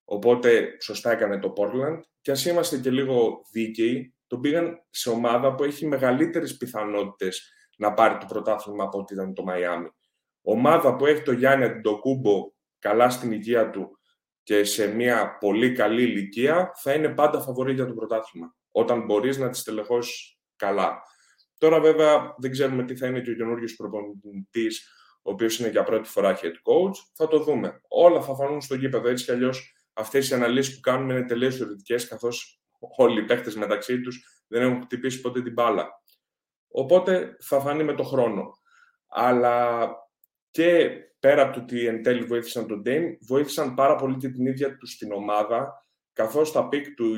Οπότε 0.04 0.76
σωστά 0.80 1.11
έκανε 1.11 1.38
το 1.38 1.52
Portland. 1.56 2.00
Και 2.21 2.30
ας 2.30 2.44
είμαστε 2.44 2.78
και 2.78 2.90
λίγο 2.90 3.40
δίκαιοι, 3.52 4.13
τον 4.34 4.42
πήγαν 4.42 4.84
σε 4.90 5.10
ομάδα 5.10 5.54
που 5.54 5.64
έχει 5.64 5.86
μεγαλύτερες 5.86 6.56
πιθανότητες 6.56 7.52
να 7.76 7.92
πάρει 7.92 8.18
το 8.18 8.26
πρωτάθλημα 8.26 8.84
από 8.84 8.98
ό,τι 8.98 9.14
ήταν 9.14 9.34
το 9.34 9.42
Μαϊάμι. 9.42 9.88
Ομάδα 10.42 10.96
που 10.96 11.06
έχει 11.06 11.22
το 11.22 11.32
Γιάννη 11.32 11.64
Αντιτοκούμπο 11.64 12.52
καλά 12.78 13.10
στην 13.10 13.32
υγεία 13.32 13.70
του 13.70 13.98
και 14.42 14.64
σε 14.64 14.94
μια 14.94 15.38
πολύ 15.38 15.72
καλή 15.72 16.02
ηλικία, 16.02 16.70
θα 16.74 16.92
είναι 16.92 17.08
πάντα 17.08 17.40
φαβορή 17.40 17.72
για 17.72 17.86
το 17.86 17.94
πρωτάθλημα. 17.94 18.54
Όταν 18.70 19.04
μπορείς 19.04 19.38
να 19.38 19.50
τη 19.50 19.62
τελεχώσεις 19.62 20.38
καλά. 20.56 21.02
Τώρα 21.58 21.80
βέβαια 21.80 22.34
δεν 22.38 22.50
ξέρουμε 22.50 22.84
τι 22.84 22.96
θα 22.96 23.06
είναι 23.06 23.20
και 23.20 23.30
ο 23.30 23.34
καινούριο 23.34 23.68
προπονητής, 23.76 24.88
ο 25.22 25.30
οποίος 25.30 25.58
είναι 25.58 25.68
για 25.68 25.82
πρώτη 25.82 26.08
φορά 26.08 26.36
head 26.36 26.44
coach. 26.44 26.96
Θα 27.14 27.28
το 27.28 27.38
δούμε. 27.38 27.80
Όλα 27.88 28.22
θα 28.22 28.34
φανούν 28.34 28.60
στο 28.60 28.74
γήπεδο. 28.74 29.08
Έτσι 29.08 29.24
κι 29.24 29.30
αλλιώς 29.30 29.74
αυτές 29.92 30.30
οι 30.30 30.34
αναλύσεις 30.34 30.74
που 30.74 30.80
κάνουμε 30.80 31.12
είναι 31.12 31.26
τελείως 31.26 31.56
θεωρητικές, 31.56 32.08
καθώς 32.08 32.63
όλοι 32.96 33.20
οι 33.20 33.24
παίχτε 33.24 33.52
μεταξύ 33.56 34.00
τους 34.00 34.44
δεν 34.46 34.62
έχουν 34.62 34.82
χτυπήσει 34.82 35.20
ποτέ 35.20 35.42
την 35.42 35.52
μπάλα. 35.52 35.88
Οπότε 36.68 37.36
θα 37.40 37.60
φανεί 37.60 37.84
με 37.84 37.94
το 37.94 38.02
χρόνο. 38.02 38.50
Αλλά 39.08 39.88
και 40.50 40.90
πέρα 41.18 41.42
από 41.42 41.52
το 41.52 41.60
ότι 41.60 41.86
εν 41.86 42.02
τέλει 42.02 42.24
βοήθησαν 42.24 42.66
τον 42.66 42.82
Dame, 42.86 43.16
βοήθησαν 43.20 43.74
πάρα 43.74 43.96
πολύ 43.96 44.16
και 44.16 44.28
την 44.28 44.46
ίδια 44.46 44.76
τους 44.76 44.96
την 44.96 45.12
ομάδα 45.12 45.84
καθώς 46.12 46.52
τα 46.52 46.68
picks 46.68 46.94
του 46.94 47.16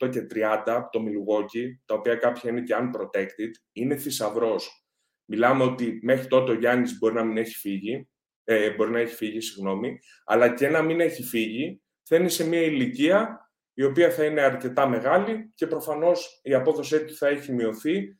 29, 0.00 0.04
28 0.04 0.10
και 0.10 0.26
30 0.34 0.62
από 0.66 0.90
το 0.90 1.00
Milwaukee, 1.04 1.66
τα 1.84 1.94
οποία 1.94 2.14
κάποια 2.14 2.50
είναι 2.50 2.62
και 2.62 2.74
unprotected, 2.78 3.50
είναι 3.72 3.96
θησαυρός. 3.96 4.86
Μιλάμε 5.24 5.64
ότι 5.64 6.00
μέχρι 6.02 6.26
τότε 6.26 6.50
ο 6.52 6.54
Γιάννης 6.54 6.98
μπορεί 6.98 7.14
να 7.14 7.24
μην 7.24 7.36
έχει 7.36 7.54
φύγει, 7.54 8.08
ε, 8.44 8.70
μπορεί 8.70 8.90
να 8.90 8.98
έχει 8.98 9.14
φύγει, 9.14 9.40
συγγνώμη, 9.40 9.98
αλλά 10.24 10.54
και 10.54 10.68
να 10.68 10.82
μην 10.82 11.00
έχει 11.00 11.22
φύγει, 11.22 11.82
θα 12.02 12.16
είναι 12.16 12.28
σε 12.28 12.48
μια 12.48 12.62
ηλικία 12.62 13.50
η 13.74 13.84
οποία 13.84 14.10
θα 14.10 14.24
είναι 14.24 14.40
αρκετά 14.40 14.88
μεγάλη 14.88 15.52
και 15.54 15.66
προφανώς 15.66 16.40
η 16.42 16.54
απόδοσή 16.54 17.04
του 17.04 17.14
θα 17.14 17.28
έχει 17.28 17.52
μειωθεί, 17.52 18.18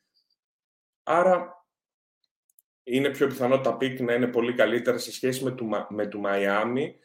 άρα 1.02 1.66
είναι 2.82 3.11
πιο 3.11 3.26
πιθανό 3.26 3.61
τα 3.61 3.76
picks 3.76 4.00
να 4.00 4.14
είναι 4.14 4.26
πολύ 4.26 4.54
καλύτερα 4.54 4.99
σε 4.99 5.12
σχέση 5.12 5.44
με 5.44 5.50
του, 5.50 5.68
με 5.88 6.06
του 6.06 6.21
Miami, 6.21 6.97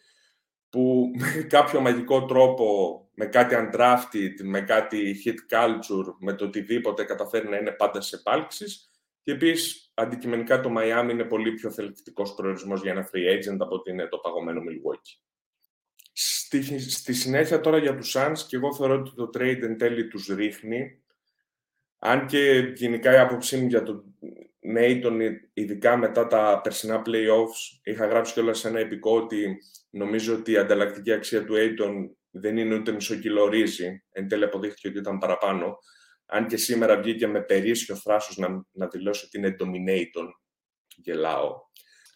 που 0.70 1.12
με 1.36 1.44
κάποιο 1.44 1.80
μαγικό 1.80 2.26
τρόπο, 2.26 3.00
με 3.14 3.26
κάτι 3.26 3.56
undrafted, 3.58 4.44
με 4.44 4.62
κάτι 4.62 5.16
heat 5.26 5.56
culture, 5.56 6.14
με 6.20 6.34
το 6.34 6.46
οτιδήποτε 6.46 7.04
καταφέρει 7.04 7.50
να 7.50 7.58
είναι 7.58 7.72
πάντα 7.72 8.02
σε 8.02 8.16
επάλξεις. 8.16 8.92
Και 9.24 9.32
επίσης, 9.32 9.92
αντικειμενικά 9.94 10.60
το 10.60 10.74
Miami 10.78 11.10
είναι 11.10 11.24
πολύ 11.24 11.54
πιο 11.54 11.72
θελκτικός 11.72 12.34
προορισμός 12.34 12.82
για 12.82 12.92
ένα 12.92 13.10
free 13.14 13.38
agent 13.38 13.58
από 13.60 13.76
ότι 13.76 13.92
είναι 13.92 14.08
το 14.08 14.18
παγωμένο 14.18 14.62
Milwaukee. 14.62 15.27
Στη, 16.48 16.80
στη 16.80 17.14
συνέχεια 17.14 17.62
τώρα 17.62 17.78
για 17.78 17.96
τους 17.96 18.16
Suns, 18.18 18.38
και 18.48 18.56
εγώ 18.56 18.76
θεωρώ 18.76 18.94
ότι 18.94 19.14
το 19.16 19.30
trade 19.34 19.62
εν 19.62 19.78
τέλει 19.78 20.08
τους 20.08 20.28
ρίχνει. 20.28 21.02
Αν 22.00 22.26
και 22.26 22.72
γενικά 22.76 23.14
η 23.14 23.18
άποψή 23.18 23.58
μου 23.58 23.68
για 23.68 23.84
το 23.84 24.04
Νέιτον, 24.60 25.20
ειδικά 25.54 25.98
μετά 25.98 26.28
τα 26.28 26.62
περσινά 26.64 27.02
playoffs, 27.06 27.80
είχα 27.84 28.06
γράψει 28.06 28.34
κιόλας 28.34 28.60
σε 28.60 28.68
ένα 28.68 28.80
επικό 28.80 29.16
ότι 29.16 29.58
νομίζω 29.90 30.36
ότι 30.36 30.52
η 30.52 30.58
ανταλλακτική 30.58 31.12
αξία 31.12 31.46
του 31.46 31.54
Aiton 31.58 32.16
δεν 32.30 32.58
είναι 32.58 32.76
ούτε 32.76 32.92
μισό 32.92 33.16
κιλό 33.16 33.48
ρύζι. 33.48 34.04
Εν 34.12 34.28
τέλει 34.28 34.44
αποδείχθηκε 34.44 34.88
ότι 34.88 34.98
ήταν 34.98 35.18
παραπάνω. 35.18 35.78
Αν 36.26 36.48
και 36.48 36.58
σήμερα 36.58 36.98
βγήκε 36.98 37.28
με 37.28 37.42
περίσσιο 37.42 37.96
θράσος 37.96 38.38
να, 38.38 38.66
να 38.72 38.88
δηλώσει 38.88 39.26
ότι 39.26 39.38
είναι 39.38 39.56
dominator. 39.60 40.28
Γελάω. 40.96 41.56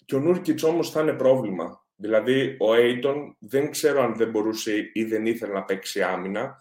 Και 0.05 0.15
ο 0.15 0.19
Νούρκιτς 0.19 0.63
όμως 0.63 0.91
θα 0.91 1.01
είναι 1.01 1.13
πρόβλημα. 1.13 1.80
Δηλαδή, 2.01 2.57
ο 2.59 2.73
Aiton 2.75 3.35
δεν 3.39 3.71
ξέρω 3.71 4.01
αν 4.01 4.15
δεν 4.15 4.29
μπορούσε 4.29 4.89
ή 4.93 5.03
δεν 5.03 5.25
ήθελε 5.25 5.53
να 5.53 5.63
παίξει 5.63 6.01
άμυνα. 6.01 6.57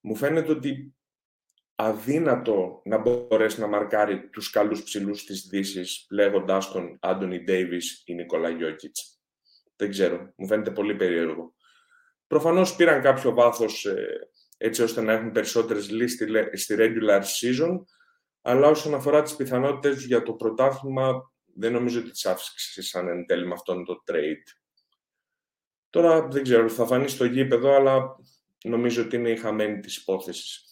Μου 0.00 0.16
φαίνεται 0.16 0.52
ότι 0.52 0.94
αδύνατο 1.74 2.82
να 2.84 2.98
μπορέσει 2.98 3.60
να 3.60 3.66
μαρκάρει 3.66 4.28
τους 4.28 4.50
καλούς 4.50 4.82
ψηλούς 4.82 5.24
της 5.24 5.46
δύσης 5.46 6.06
λέγοντάς 6.10 6.70
τον 6.70 6.98
Άντωνι 7.00 7.42
Ντέιβις 7.42 8.02
ή 8.06 8.14
Νικόλα 8.14 8.48
Γιώκητς. 8.48 9.20
Δεν 9.76 9.90
ξέρω, 9.90 10.32
μου 10.36 10.46
φαίνεται 10.46 10.70
πολύ 10.70 10.94
περίεργο. 10.94 11.54
Προφανώς 12.26 12.76
πήραν 12.76 13.02
κάποιο 13.02 13.34
βάθος 13.34 13.84
ε, 13.84 14.28
έτσι 14.58 14.82
ώστε 14.82 15.00
να 15.00 15.12
έχουν 15.12 15.30
περισσότερες 15.30 15.90
λύσεις 15.90 16.26
στη 16.52 16.76
regular 16.78 17.20
season, 17.20 17.78
αλλά 18.42 18.68
όσον 18.68 18.94
αφορά 18.94 19.22
τις 19.22 19.36
πιθανότητες 19.36 20.04
για 20.04 20.22
το 20.22 20.32
πρωτάθλημα, 20.32 21.32
δεν 21.54 21.72
νομίζω 21.72 22.00
ότι 22.00 22.10
τις 22.10 22.26
αύξησαν 22.26 23.08
εν 23.08 23.26
τέλει 23.26 23.46
με 23.46 23.52
αυτόν 23.52 23.84
το 23.84 24.02
trade. 24.10 24.61
Τώρα 25.92 26.28
δεν 26.28 26.42
ξέρω, 26.42 26.68
θα 26.68 26.86
φανεί 26.86 27.08
στο 27.08 27.24
γήπεδο, 27.24 27.74
αλλά 27.74 28.16
νομίζω 28.64 29.02
ότι 29.02 29.16
είναι 29.16 29.30
η 29.30 29.36
χαμένη 29.36 29.80
της 29.80 29.96
υπόθεσης. 29.96 30.64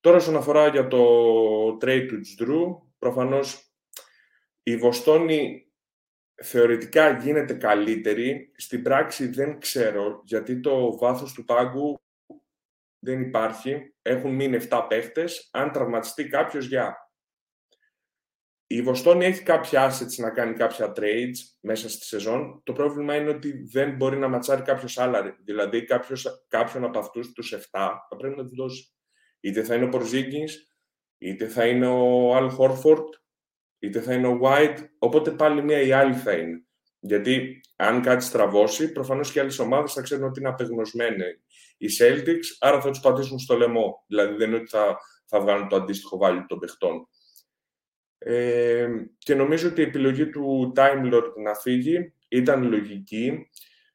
Τώρα, 0.00 0.16
όσον 0.16 0.36
αφορά 0.36 0.68
για 0.68 0.88
το 0.88 1.04
trade 1.80 2.06
του 2.08 2.20
Τζρου, 2.20 2.92
προφανώς 2.98 3.72
η 4.62 4.76
Βοστόνη 4.76 5.68
θεωρητικά 6.42 7.18
γίνεται 7.18 7.54
καλύτερη. 7.54 8.52
Στην 8.56 8.82
πράξη 8.82 9.26
δεν 9.26 9.58
ξέρω, 9.58 10.22
γιατί 10.24 10.60
το 10.60 10.96
βάθος 10.98 11.32
του 11.32 11.44
πάγκου 11.44 12.00
δεν 12.98 13.20
υπάρχει. 13.20 13.94
Έχουν 14.02 14.34
μείνει 14.34 14.56
7 14.56 14.86
παίχτες. 14.88 15.48
Αν 15.52 15.72
τραυματιστεί 15.72 16.26
κάποιος, 16.26 16.66
για. 16.66 17.03
Η 18.66 18.82
Βοστόνη 18.82 19.24
έχει 19.24 19.42
κάποια 19.42 19.90
assets 19.90 20.16
να 20.16 20.30
κάνει 20.30 20.54
κάποια 20.54 20.92
trades 20.96 21.36
μέσα 21.60 21.90
στη 21.90 22.04
σεζόν. 22.04 22.60
Το 22.64 22.72
πρόβλημα 22.72 23.16
είναι 23.16 23.30
ότι 23.30 23.66
δεν 23.72 23.96
μπορεί 23.96 24.16
να 24.16 24.28
ματσάρει 24.28 24.62
κάποιο 24.62 25.02
άλλο. 25.02 25.34
Δηλαδή, 25.44 25.84
κάποιος, 25.84 26.44
κάποιον 26.48 26.84
από 26.84 26.98
αυτούς 26.98 27.32
τους 27.32 27.52
7 27.52 27.58
θα 28.08 28.16
πρέπει 28.18 28.36
να 28.36 28.44
τους 28.44 28.54
δώσει. 28.54 28.88
Είτε 29.40 29.62
θα 29.62 29.74
είναι 29.74 29.84
ο 29.84 29.88
Πορζίγκης, 29.88 30.76
είτε 31.18 31.48
θα 31.48 31.66
είναι 31.66 31.86
ο 31.86 32.34
Αλ 32.36 32.48
Χόρφορντ, 32.48 33.08
είτε 33.78 34.00
θα 34.00 34.14
είναι 34.14 34.26
ο 34.26 34.40
White, 34.42 34.76
οπότε 34.98 35.30
πάλι 35.30 35.62
μία 35.62 35.80
ή 35.80 35.92
άλλη 35.92 36.14
θα 36.14 36.32
είναι. 36.32 36.64
Γιατί 36.98 37.60
αν 37.76 38.02
κάτι 38.02 38.24
στραβώσει, 38.24 38.92
προφανώς 38.92 39.32
και 39.32 39.40
άλλες 39.40 39.58
ομάδες 39.58 39.92
θα 39.92 40.02
ξέρουν 40.02 40.24
ότι 40.24 40.40
είναι 40.40 40.48
απεγνωσμένοι 40.48 41.24
οι 41.76 41.86
Celtics, 41.98 42.56
άρα 42.58 42.80
θα 42.80 42.90
τους 42.90 43.00
πατήσουν 43.00 43.38
στο 43.38 43.56
λαιμό. 43.56 44.04
Δηλαδή 44.06 44.34
δεν 44.34 44.48
είναι 44.48 44.56
ότι 44.56 44.68
θα, 44.68 44.96
θα 45.26 45.40
βγάλουν 45.40 45.68
το 45.68 45.76
αντίστοιχο 45.76 46.16
βάλει 46.16 46.44
των 46.46 46.58
παιχτών. 46.58 47.08
Ε, 48.26 48.88
και 49.18 49.34
νομίζω 49.34 49.68
ότι 49.68 49.80
η 49.80 49.84
επιλογή 49.84 50.28
του 50.28 50.72
Time 50.76 51.12
Lord 51.14 51.32
να 51.44 51.54
φύγει 51.54 52.12
ήταν 52.28 52.68
λογική, 52.68 53.48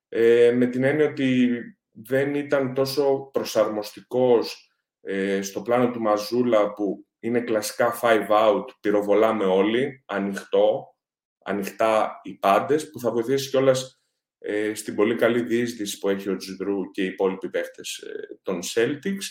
ε, 0.09 0.51
με 0.51 0.65
την 0.65 0.83
έννοια 0.83 1.09
ότι 1.09 1.49
δεν 1.91 2.35
ήταν 2.35 2.73
τόσο 2.73 3.29
προσαρμοστικός 3.33 4.71
ε, 5.01 5.41
στο 5.41 5.61
πλάνο 5.61 5.91
του 5.91 6.01
Μαζούλα 6.01 6.73
που 6.73 7.05
είναι 7.19 7.41
κλασικά 7.41 7.99
five 8.01 8.27
out, 8.29 8.65
πυροβολάμε 8.81 9.45
όλοι, 9.45 10.03
ανοιχτό, 10.05 10.95
ανοιχτά 11.43 12.19
οι 12.23 12.33
πάντες, 12.33 12.89
που 12.89 12.99
θα 12.99 13.11
βοηθήσει 13.11 13.49
κιόλας 13.49 14.01
ε, 14.39 14.73
στην 14.73 14.95
πολύ 14.95 15.15
καλή 15.15 15.41
διείσδυση 15.41 15.97
που 15.97 16.09
έχει 16.09 16.29
ο 16.29 16.35
Τζιδρού 16.35 16.91
και 16.91 17.01
οι 17.01 17.05
υπόλοιποι 17.05 17.49
παίχτες 17.49 17.97
ε, 17.97 18.39
των 18.43 18.59
Celtics. 18.73 19.25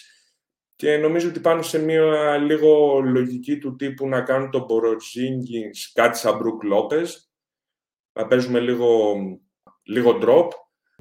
Και 0.78 0.96
νομίζω 0.96 1.28
ότι 1.28 1.40
πάνω 1.40 1.62
σε 1.62 1.78
μια 1.78 2.36
λίγο 2.36 3.00
λογική 3.00 3.58
του 3.58 3.76
τύπου 3.76 4.08
να 4.08 4.22
κάνουν 4.22 4.50
τον 4.50 4.64
Μποροτζίνγκης 4.64 5.92
κάτι 5.92 6.18
σαν 6.18 6.36
Μπρουκ 6.36 6.62
Λόπες, 6.62 7.32
να 8.12 8.26
παίζουμε 8.26 8.60
λίγο, 8.60 9.14
λίγο 9.82 10.18
drop 10.22 10.48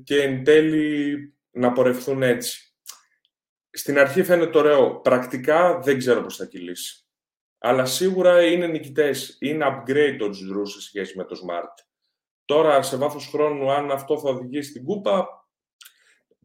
και 0.03 0.22
εν 0.22 0.43
τέλει 0.43 1.15
να 1.51 1.72
πορευθούν 1.72 2.24
έτσι 2.24 2.67
στην 3.77 4.00
αρχή 4.00 4.24
φαίνεται 4.24 4.57
ωραίο. 4.57 5.00
Πρακτικά 5.00 5.79
δεν 5.79 5.98
ξέρω 5.98 6.22
πώς 6.22 6.36
θα 6.36 6.46
κυλήσει. 6.46 7.05
Αλλά 7.57 7.86
σίγουρα 7.86 8.46
είναι 8.46 8.67
νικητές. 8.67 9.38
Είναι 9.39 9.65
upgrade 9.65 10.15
το 10.19 10.29
Τζρου 10.29 10.65
σε 10.65 10.81
σχέση 10.81 11.17
με 11.17 11.24
το 11.24 11.36
Smart. 11.36 11.86
Τώρα, 12.46 12.81
σε 12.81 12.98
βάθος 12.98 13.27
χρόνου, 13.27 13.72
αν 13.72 13.91
αυτό 13.91 14.19
θα 14.19 14.29
οδηγήσει 14.29 14.69
στην 14.69 14.84
κούπα, 14.84 15.48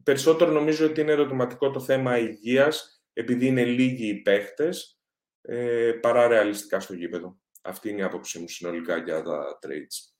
περισσότερο 0.03 0.51
νομίζω 0.51 0.85
ότι 0.85 1.01
είναι 1.01 1.11
ερωτηματικό 1.11 1.71
το 1.71 1.79
θέμα 1.79 2.17
υγείας, 2.17 3.02
επειδή 3.13 3.47
είναι 3.47 3.65
λίγοι 3.65 4.07
οι 4.07 4.21
παίχτες, 4.21 4.99
ε, 5.41 5.91
παρά 6.01 6.27
ρεαλιστικά 6.27 6.79
στο 6.79 6.93
γήπεδο. 6.93 7.37
Αυτή 7.61 7.89
είναι 7.89 7.99
η 7.99 8.03
άποψή 8.03 8.39
μου 8.39 8.47
συνολικά 8.47 8.97
για 8.97 9.21
τα 9.21 9.59
trades. 9.61 10.13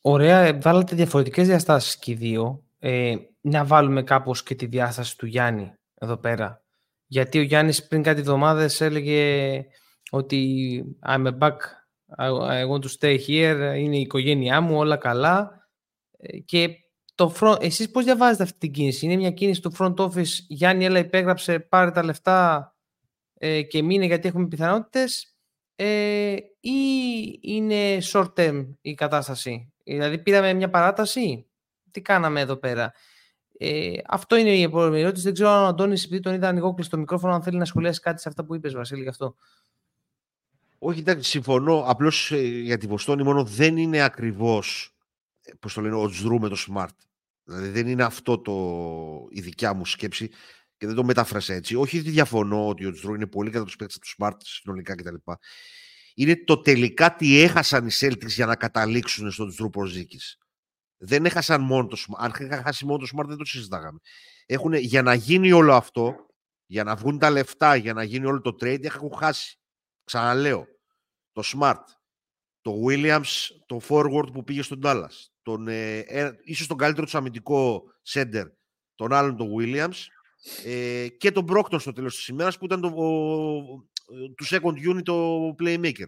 Ωραία, 0.00 0.58
βάλατε 0.60 0.96
διαφορετικές 0.96 1.46
διαστάσεις 1.46 1.98
και 1.98 2.10
οι 2.10 2.14
δύο. 2.14 2.64
Ε, 2.78 3.16
να 3.40 3.64
βάλουμε 3.64 4.02
κάπως 4.02 4.42
και 4.42 4.54
τη 4.54 4.66
διάσταση 4.66 5.18
του 5.18 5.26
Γιάννη 5.26 5.74
εδώ 5.94 6.16
πέρα. 6.16 6.64
Γιατί 7.06 7.38
ο 7.38 7.42
Γιάννης 7.42 7.86
πριν 7.86 8.02
κάτι 8.02 8.20
εβδομάδες 8.20 8.80
έλεγε 8.80 9.64
ότι 10.10 10.82
I'm 11.06 11.38
back 11.38 11.56
I 12.18 12.64
want 12.64 12.82
to 12.82 12.88
stay 12.88 13.18
here, 13.26 13.74
είναι 13.76 13.96
η 13.96 14.00
οικογένειά 14.00 14.60
μου, 14.60 14.76
όλα 14.76 14.96
καλά. 14.96 15.68
Ε, 16.16 16.38
και 16.38 16.68
το 17.20 17.34
front, 17.40 17.56
εσείς 17.60 17.90
πώς 17.90 18.04
διαβάζετε 18.04 18.42
αυτή 18.42 18.58
την 18.58 18.72
κίνηση; 18.72 19.04
Είναι 19.04 19.16
μια 19.16 19.30
κίνηση 19.30 19.60
του 19.60 19.72
front 19.78 19.94
office, 19.94 20.32
Γιάννη, 20.48 20.84
έλα 20.84 20.98
υπέγραψε, 20.98 21.58
πάρε 21.58 21.90
τα 21.90 22.04
λεφτά 22.04 22.74
ε, 23.34 23.62
και 23.62 23.82
μείνε 23.82 24.04
γιατί 24.04 24.28
έχουμε 24.28 24.48
πιθανότητες 24.48 25.36
ε, 25.76 26.36
ή 26.60 26.70
είναι 27.40 27.98
short 28.02 28.32
term 28.34 28.66
η 28.80 28.94
κατάσταση; 28.94 29.72
Δηλαδή 29.84 30.18
πήραμε 30.18 30.52
μια 30.52 30.70
παράταση, 30.70 31.46
τι 31.90 32.00
κάναμε 32.00 32.40
εδώ 32.40 32.56
πέρα; 32.56 32.92
Ε, 33.58 33.92
αυτό 34.06 34.36
είναι 34.36 34.50
η 34.50 34.62
επόμενη 34.62 35.00
ερώτηση. 35.00 35.24
Δεν 35.24 35.32
ξέρω 35.32 35.48
αν 35.48 35.62
ο 35.64 35.66
Αντώνης, 35.66 36.04
επειδή 36.04 36.20
τον 36.20 36.34
είδα 36.34 36.48
ανοιγόκλειστο 36.48 36.84
στο 36.84 36.98
μικρόφωνο, 36.98 37.34
αν 37.34 37.42
θέλει 37.42 37.58
να 37.58 37.64
σχολιάσει 37.64 38.00
κάτι 38.00 38.20
σε 38.20 38.28
αυτά 38.28 38.44
που 38.44 38.54
είπες, 38.54 38.72
Βασίλη, 38.74 39.02
γι' 39.02 39.08
αυτό. 39.08 39.34
Όχι, 40.78 41.00
εντάξει, 41.00 41.30
συμφωνώ. 41.30 41.84
Απλώς 41.86 42.32
ε, 42.32 42.40
για 42.40 42.78
τη 42.78 42.86
Βοστόνη 42.86 43.22
μόνο 43.22 43.44
δεν 43.44 43.76
είναι 43.76 44.02
ακριβώς 44.02 44.94
ε, 45.42 45.52
πώς 45.60 45.74
το 45.74 45.80
λένε, 45.80 45.94
ο 45.94 46.08
Τζρού 46.08 46.40
με 46.40 46.48
το 46.48 46.56
Smart. 46.68 47.09
Δηλαδή 47.50 47.68
δεν 47.68 47.86
είναι 47.86 48.04
αυτό 48.04 48.38
το, 48.40 48.54
η 49.30 49.40
δικιά 49.40 49.74
μου 49.74 49.86
σκέψη 49.86 50.28
και 50.76 50.86
δεν 50.86 50.94
το 50.94 51.04
μετάφρασα 51.04 51.54
έτσι. 51.54 51.74
Όχι 51.74 51.98
ότι 51.98 52.10
διαφωνώ 52.10 52.68
ότι 52.68 52.86
ο 52.86 52.92
Τζρού 52.92 53.14
είναι 53.14 53.26
πολύ 53.26 53.50
κατά 53.50 53.64
τους 53.64 53.76
παίκτες 53.76 53.98
τους 53.98 54.16
Smart 54.18 54.36
συνολικά 54.38 54.94
κτλ. 54.94 55.14
Είναι 56.14 56.44
το 56.44 56.60
τελικά 56.60 57.14
τι 57.14 57.40
έχασαν 57.40 57.86
οι 57.86 57.90
Celtics 58.00 58.26
για 58.26 58.46
να 58.46 58.56
καταλήξουν 58.56 59.30
στον 59.30 59.48
Τζρού 59.48 59.70
Πορζίκης 59.70 60.38
δεν 61.02 61.24
έχασαν 61.24 61.60
μόνο 61.60 61.86
το 61.86 61.96
Smart. 61.98 62.16
Αν 62.18 62.32
είχαν 62.40 62.62
χάσει 62.62 62.86
μόνο 62.86 62.98
το 62.98 63.06
Smart, 63.14 63.26
δεν 63.26 63.36
το 63.36 63.44
συζητάγαμε. 63.44 63.98
Έχουν, 64.46 64.72
για 64.72 65.02
να 65.02 65.14
γίνει 65.14 65.52
όλο 65.52 65.74
αυτό, 65.74 66.26
για 66.66 66.84
να 66.84 66.96
βγουν 66.96 67.18
τα 67.18 67.30
λεφτά, 67.30 67.76
για 67.76 67.92
να 67.92 68.02
γίνει 68.02 68.26
όλο 68.26 68.40
το 68.40 68.50
trade, 68.60 68.84
έχουν 68.84 69.14
χάσει. 69.14 69.58
Ξαναλέω. 70.04 70.66
Το 71.32 71.42
Smart, 71.44 71.84
το 72.60 72.74
Williams, 72.86 73.48
το 73.66 73.80
forward 73.88 74.32
που 74.32 74.44
πήγε 74.44 74.62
στον 74.62 74.80
Dallas, 74.84 75.28
τον, 75.50 75.68
ε, 75.68 75.98
ε, 75.98 76.32
ίσως 76.44 76.66
τον 76.66 76.76
καλύτερο 76.76 77.04
τους 77.04 77.14
αμυντικό 77.14 77.82
center, 78.12 78.44
τον 78.94 79.12
άλλον 79.12 79.36
τον 79.36 79.48
Williams, 79.58 80.06
ε, 80.64 81.08
και 81.08 81.32
τον 81.32 81.46
Brockton 81.50 81.80
στο 81.80 81.92
τέλος 81.92 82.16
της 82.16 82.28
ημέρας 82.28 82.58
που 82.58 82.64
ήταν 82.64 82.80
το, 82.80 82.88
ο, 82.88 83.62
του 84.36 84.46
second 84.46 84.88
unit 84.90 85.02
το 85.02 85.48
playmaker. 85.58 86.06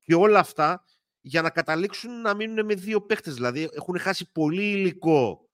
Και 0.00 0.14
όλα 0.14 0.38
αυτά 0.38 0.84
για 1.20 1.42
να 1.42 1.50
καταλήξουν 1.50 2.20
να 2.20 2.34
μείνουν 2.34 2.64
με 2.64 2.74
δύο 2.74 3.00
παίχτες. 3.02 3.34
Δηλαδή 3.34 3.68
έχουν 3.72 3.98
χάσει 3.98 4.32
πολύ 4.32 4.70
υλικό 4.70 5.50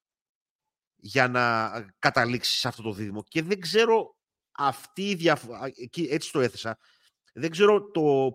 για 0.97 1.29
να 1.29 1.71
καταλήξεις 1.99 2.59
σε 2.59 2.69
αυτό 2.69 2.83
το 2.83 2.93
δίδυμο. 2.93 3.23
Και 3.23 3.43
δεν 3.43 3.61
ξέρω 3.61 4.17
αυτή 4.53 5.09
η 5.09 5.15
διαφορά, 5.15 5.61
έτσι 6.09 6.33
το 6.33 6.41
έθεσα, 6.41 6.79
δεν 7.33 7.51
ξέρω 7.51 7.91
το, 7.91 8.33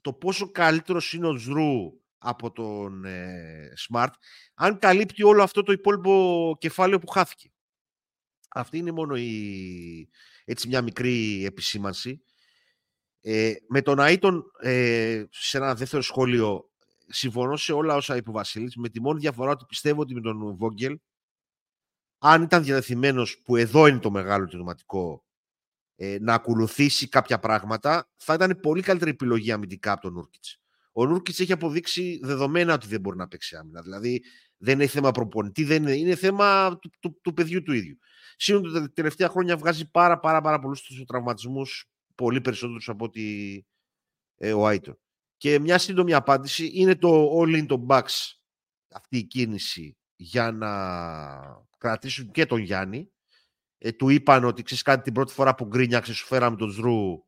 το 0.00 0.12
πόσο 0.12 0.50
καλύτερος 0.50 1.12
είναι 1.12 1.26
ο 1.26 1.36
Ζρου 1.36 2.01
από 2.22 2.52
τον 2.52 3.04
ε, 3.04 3.72
Smart, 3.88 4.10
αν 4.54 4.78
καλύπτει 4.78 5.22
όλο 5.22 5.42
αυτό 5.42 5.62
το 5.62 5.72
υπόλοιπο 5.72 6.56
κεφάλαιο 6.58 6.98
που 6.98 7.06
χάθηκε. 7.06 7.52
Αυτή 8.48 8.78
είναι 8.78 8.92
μόνο 8.92 9.16
η, 9.16 10.08
έτσι 10.44 10.68
μια 10.68 10.82
μικρή 10.82 11.44
επισήμανση. 11.44 12.22
Ε, 13.20 13.52
με 13.68 13.82
τον 13.82 13.98
Αίτον, 13.98 14.44
ε, 14.60 15.24
σε 15.30 15.56
ένα 15.56 15.74
δεύτερο 15.74 16.02
σχόλιο, 16.02 16.70
συμφωνώ 17.06 17.56
σε 17.56 17.72
όλα 17.72 17.94
όσα 17.94 18.16
είπε 18.16 18.30
ο 18.30 18.32
Βασίλης, 18.32 18.76
με 18.76 18.88
τη 18.88 19.00
μόνη 19.00 19.18
διαφορά 19.18 19.50
ότι 19.50 19.64
πιστεύω 19.68 20.00
ότι 20.00 20.14
με 20.14 20.20
τον 20.20 20.56
Βόγγελ, 20.56 20.98
αν 22.18 22.42
ήταν 22.42 22.62
διαδεθειμένος, 22.62 23.40
που 23.44 23.56
εδώ 23.56 23.86
είναι 23.86 23.98
το 23.98 24.10
μεγάλο 24.10 24.46
του 24.46 24.64
ε, 25.96 26.16
να 26.20 26.34
ακολουθήσει 26.34 27.08
κάποια 27.08 27.38
πράγματα, 27.38 28.10
θα 28.16 28.34
ήταν 28.34 28.58
πολύ 28.62 28.82
καλύτερη 28.82 29.10
επιλογή 29.10 29.52
αμυντικά 29.52 29.92
από 29.92 30.00
τον 30.00 30.12
Νούρκιτς. 30.12 30.61
Ο 30.92 31.06
Νούρκιτς 31.06 31.40
έχει 31.40 31.52
αποδείξει 31.52 32.20
δεδομένα 32.22 32.74
ότι 32.74 32.86
δεν 32.86 33.00
μπορεί 33.00 33.16
να 33.16 33.28
παίξει 33.28 33.56
άμυνα. 33.56 33.82
Δηλαδή 33.82 34.22
δεν 34.56 34.74
είναι 34.74 34.86
θέμα 34.86 35.10
προπονητή, 35.10 35.64
δεν 35.64 35.82
είναι, 35.82 35.96
είναι 35.96 36.14
θέμα 36.14 36.78
του, 36.78 36.90
του, 37.00 37.20
του 37.22 37.32
παιδιού 37.32 37.62
του 37.62 37.72
ίδιου. 37.72 37.98
Σίγουρα 38.36 38.80
τα 38.80 38.92
τελευταία 38.92 39.28
χρόνια 39.28 39.56
βγάζει 39.56 39.90
πάρα, 39.90 40.18
πάρα, 40.18 40.40
πάρα 40.40 40.58
πολλούς 40.58 41.04
τραυματισμούς 41.06 41.90
πολύ 42.14 42.40
περισσότερους 42.40 42.88
από 42.88 43.04
ότι 43.04 43.66
ε, 44.36 44.52
ο 44.52 44.66
Άιτον. 44.66 44.98
Και 45.36 45.58
μια 45.58 45.78
σύντομη 45.78 46.14
απάντηση 46.14 46.70
είναι 46.74 46.96
το 46.96 47.40
all 47.40 47.60
in 47.60 47.66
το 47.66 47.86
Bucks 47.88 48.32
αυτή 48.92 49.16
η 49.16 49.24
κίνηση 49.24 49.96
για 50.16 50.52
να 50.52 50.68
κρατήσουν 51.78 52.30
και 52.30 52.46
τον 52.46 52.60
Γιάννη. 52.60 53.10
Ε, 53.78 53.92
του 53.92 54.08
είπαν 54.08 54.44
ότι 54.44 54.62
ξέρεις 54.62 54.82
κάτι 54.82 55.02
την 55.02 55.12
πρώτη 55.12 55.32
φορά 55.32 55.54
που 55.54 55.64
γκρίνιαξε 55.64 56.14
σου 56.14 56.26
φέραμε 56.26 56.56
τον 56.56 56.70
Ζρου, 56.70 57.24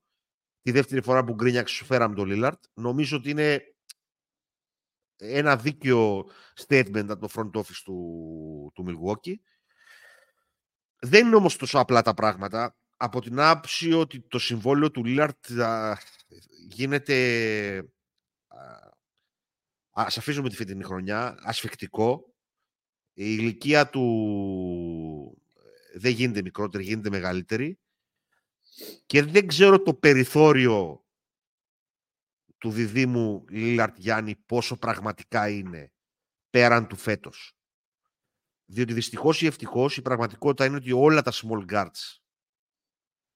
τη 0.65 0.71
δεύτερη 0.71 1.03
φορά 1.03 1.25
που 1.25 1.35
γκρίνιαξε 1.35 1.75
σου 1.75 1.85
φέραμε 1.85 2.15
τον 2.15 2.27
Λίλαρτ. 2.27 2.65
Νομίζω 2.75 3.17
ότι 3.17 3.31
είναι 3.31 3.63
ένα 5.17 5.57
δίκαιο 5.57 6.29
statement 6.67 7.07
από 7.09 7.29
το 7.29 7.29
front 7.35 7.61
office 7.61 7.83
του, 7.85 8.73
του 8.75 8.85
Milwaukee. 8.89 9.35
Δεν 10.99 11.27
είναι 11.27 11.37
όμως 11.37 11.57
τόσο 11.57 11.79
απλά 11.79 12.03
τα 12.03 12.15
πράγματα 12.15 12.77
από 12.97 13.21
την 13.21 13.41
άποψη 13.41 13.93
ότι 13.93 14.21
το 14.21 14.39
συμβόλαιο 14.39 14.91
του 14.91 15.05
Λίλαρτ 15.05 15.47
γίνεται 16.69 17.89
ας 19.91 20.19
αφήσουμε 20.19 20.49
τη 20.49 20.57
φετινή 20.57 20.85
χρονιά, 20.85 21.39
ασφικτικό. 21.43 22.35
Η 23.17 23.37
ηλικία 23.39 23.89
του 23.89 24.03
ε, 25.95 25.99
δεν 25.99 26.13
γίνεται 26.13 26.43
μικρότερη, 26.43 26.85
γίνεται 26.85 27.11
μεγαλύτερη. 27.11 27.79
Και 29.07 29.23
δεν 29.23 29.47
ξέρω 29.47 29.83
το 29.83 29.95
περιθώριο 29.95 31.05
του 32.59 32.71
διδήμου 32.71 33.45
Λίλαρτ 33.49 33.99
Γιάννη 33.99 34.37
πόσο 34.37 34.77
πραγματικά 34.77 35.49
είναι 35.49 35.93
πέραν 36.51 36.87
του 36.87 36.97
φέτος. 36.97 37.57
Διότι 38.65 38.93
δυστυχώς 38.93 39.43
ή 39.43 39.47
ευτυχώς 39.47 39.97
η 39.97 40.03
πραγματικότητα 40.03 40.65
είναι 40.65 40.77
ότι 40.77 40.93
όλα 40.93 41.23
τα 41.23 41.33
small 41.33 41.65
guards 41.71 42.19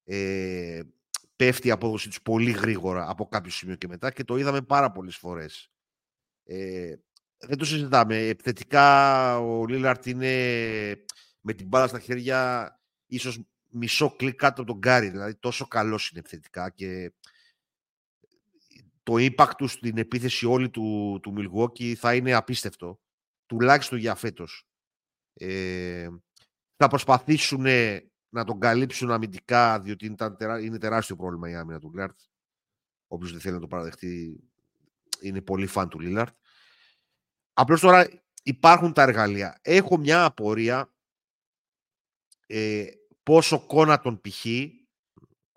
ε, 0.05 0.83
πέφτει 1.37 1.69
η 1.69 1.71
απόδοση 1.71 2.09
τους 2.09 2.23
πολύ 2.23 2.51
γρήγορα 2.51 3.11
από 3.11 3.29
κάποιο 3.29 3.51
σημείο 3.51 3.75
και 3.75 3.89
μετά 3.89 4.11
και 4.11 4.25
το 4.25 4.37
είδαμε 4.37 4.63
πάρα 4.63 4.93
πολλές 4.93 5.17
φορές. 5.17 5.71
Ε, 6.45 6.95
δεν 7.39 7.59
το 7.59 7.65
συζητάμε. 7.65 8.17
Επιθετικά 8.17 9.39
ο 9.39 9.67
Λίλαρτ 9.67 10.07
είναι 10.07 10.33
με 11.41 11.53
την 11.53 11.67
μπάλα 11.67 11.87
στα 11.87 11.99
χέρια 12.01 12.73
ίσως 13.07 13.41
μισό 13.79 14.17
κλικ 14.17 14.35
κάτω 14.35 14.63
από 14.63 14.71
τον 14.71 14.79
Γκάρι. 14.79 15.09
Δηλαδή 15.09 15.35
τόσο 15.35 15.67
καλός 15.67 16.11
είναι 16.11 16.19
επιθετικά 16.21 16.71
και 16.71 17.13
το 19.03 19.15
impact 19.17 19.53
του 19.57 19.67
στην 19.67 19.99
επίθεση 19.99 20.47
όλη 20.47 20.71
του, 20.71 21.19
του 21.23 21.35
Milwaukee 21.37 21.95
θα 21.95 22.15
είναι 22.15 22.35
απίστευτο. 22.35 23.01
Τουλάχιστον 23.47 23.99
για 23.99 24.15
φέτος. 24.15 24.69
Ε, 25.35 26.09
θα 26.77 26.89
προσπαθήσουν 26.89 27.67
να 28.29 28.45
τον 28.45 28.61
καλύψουν 28.61 29.11
αμυντικά, 29.11 29.81
διότι 29.81 30.17
είναι 30.61 30.79
τεράστιο 30.79 31.17
πρόβλημα 31.17 31.51
η 31.51 31.55
άμυνα 31.55 31.81
του 31.81 31.91
Λίλαρτ. 31.91 32.19
Όποιος 33.07 33.31
δεν 33.31 33.41
θέλει 33.41 33.55
να 33.55 33.61
το 33.61 33.67
παραδεχτεί, 33.67 34.41
είναι 35.21 35.41
πολύ 35.41 35.67
φαν 35.67 35.89
του 35.89 36.01
Λίλαρτ. 36.01 36.37
Απλώς 37.53 37.81
τώρα 37.81 38.09
υπάρχουν 38.43 38.93
τα 38.93 39.03
εργαλεία. 39.03 39.59
Έχω 39.63 39.97
μια 39.97 40.25
απορία 40.25 40.93
ε, 42.47 42.87
πόσο 43.29 43.67
κόνα 43.67 44.01
τον 44.01 44.21
π.χ. 44.21 44.47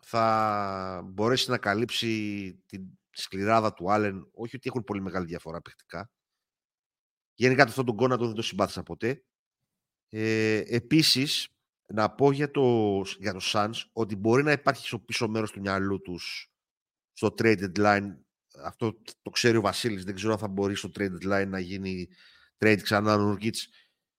θα 0.01 1.01
μπορέσει 1.05 1.49
να 1.49 1.57
καλύψει 1.57 2.53
την 2.65 2.99
σκληράδα 3.11 3.73
του 3.73 3.91
Άλεν. 3.91 4.29
Όχι 4.33 4.55
ότι 4.55 4.69
έχουν 4.69 4.83
πολύ 4.83 5.01
μεγάλη 5.01 5.25
διαφορά 5.25 5.61
παιχτικά. 5.61 6.11
Γενικά 7.35 7.63
αυτόν 7.63 7.85
τον 7.85 7.95
κόνα 7.95 8.17
τον 8.17 8.27
δεν 8.27 8.35
το 8.35 8.41
συμπάθησα 8.41 8.83
ποτέ. 8.83 9.23
Ε, 10.09 10.63
επίσης, 10.67 11.47
να 11.87 12.11
πω 12.11 12.31
για 12.31 12.51
το, 12.51 13.01
για 13.19 13.33
το 13.33 13.39
Suns 13.43 13.83
ότι 13.91 14.15
μπορεί 14.15 14.43
να 14.43 14.51
υπάρχει 14.51 14.87
στο 14.87 14.99
πίσω 14.99 15.27
μέρος 15.27 15.51
του 15.51 15.59
μυαλού 15.59 16.01
τους 16.01 16.51
στο 17.13 17.33
trade 17.37 17.71
deadline. 17.75 18.15
Αυτό 18.63 19.01
το 19.21 19.29
ξέρει 19.29 19.57
ο 19.57 19.61
Βασίλης. 19.61 20.03
Δεν 20.03 20.15
ξέρω 20.15 20.33
αν 20.33 20.39
θα 20.39 20.47
μπορεί 20.47 20.75
στο 20.75 20.91
trade 20.95 21.15
deadline 21.21 21.47
να 21.47 21.59
γίνει 21.59 22.07
trade 22.57 22.79
ξανά 22.81 23.13
ο 23.13 23.17
Νούρκιτς. 23.17 23.67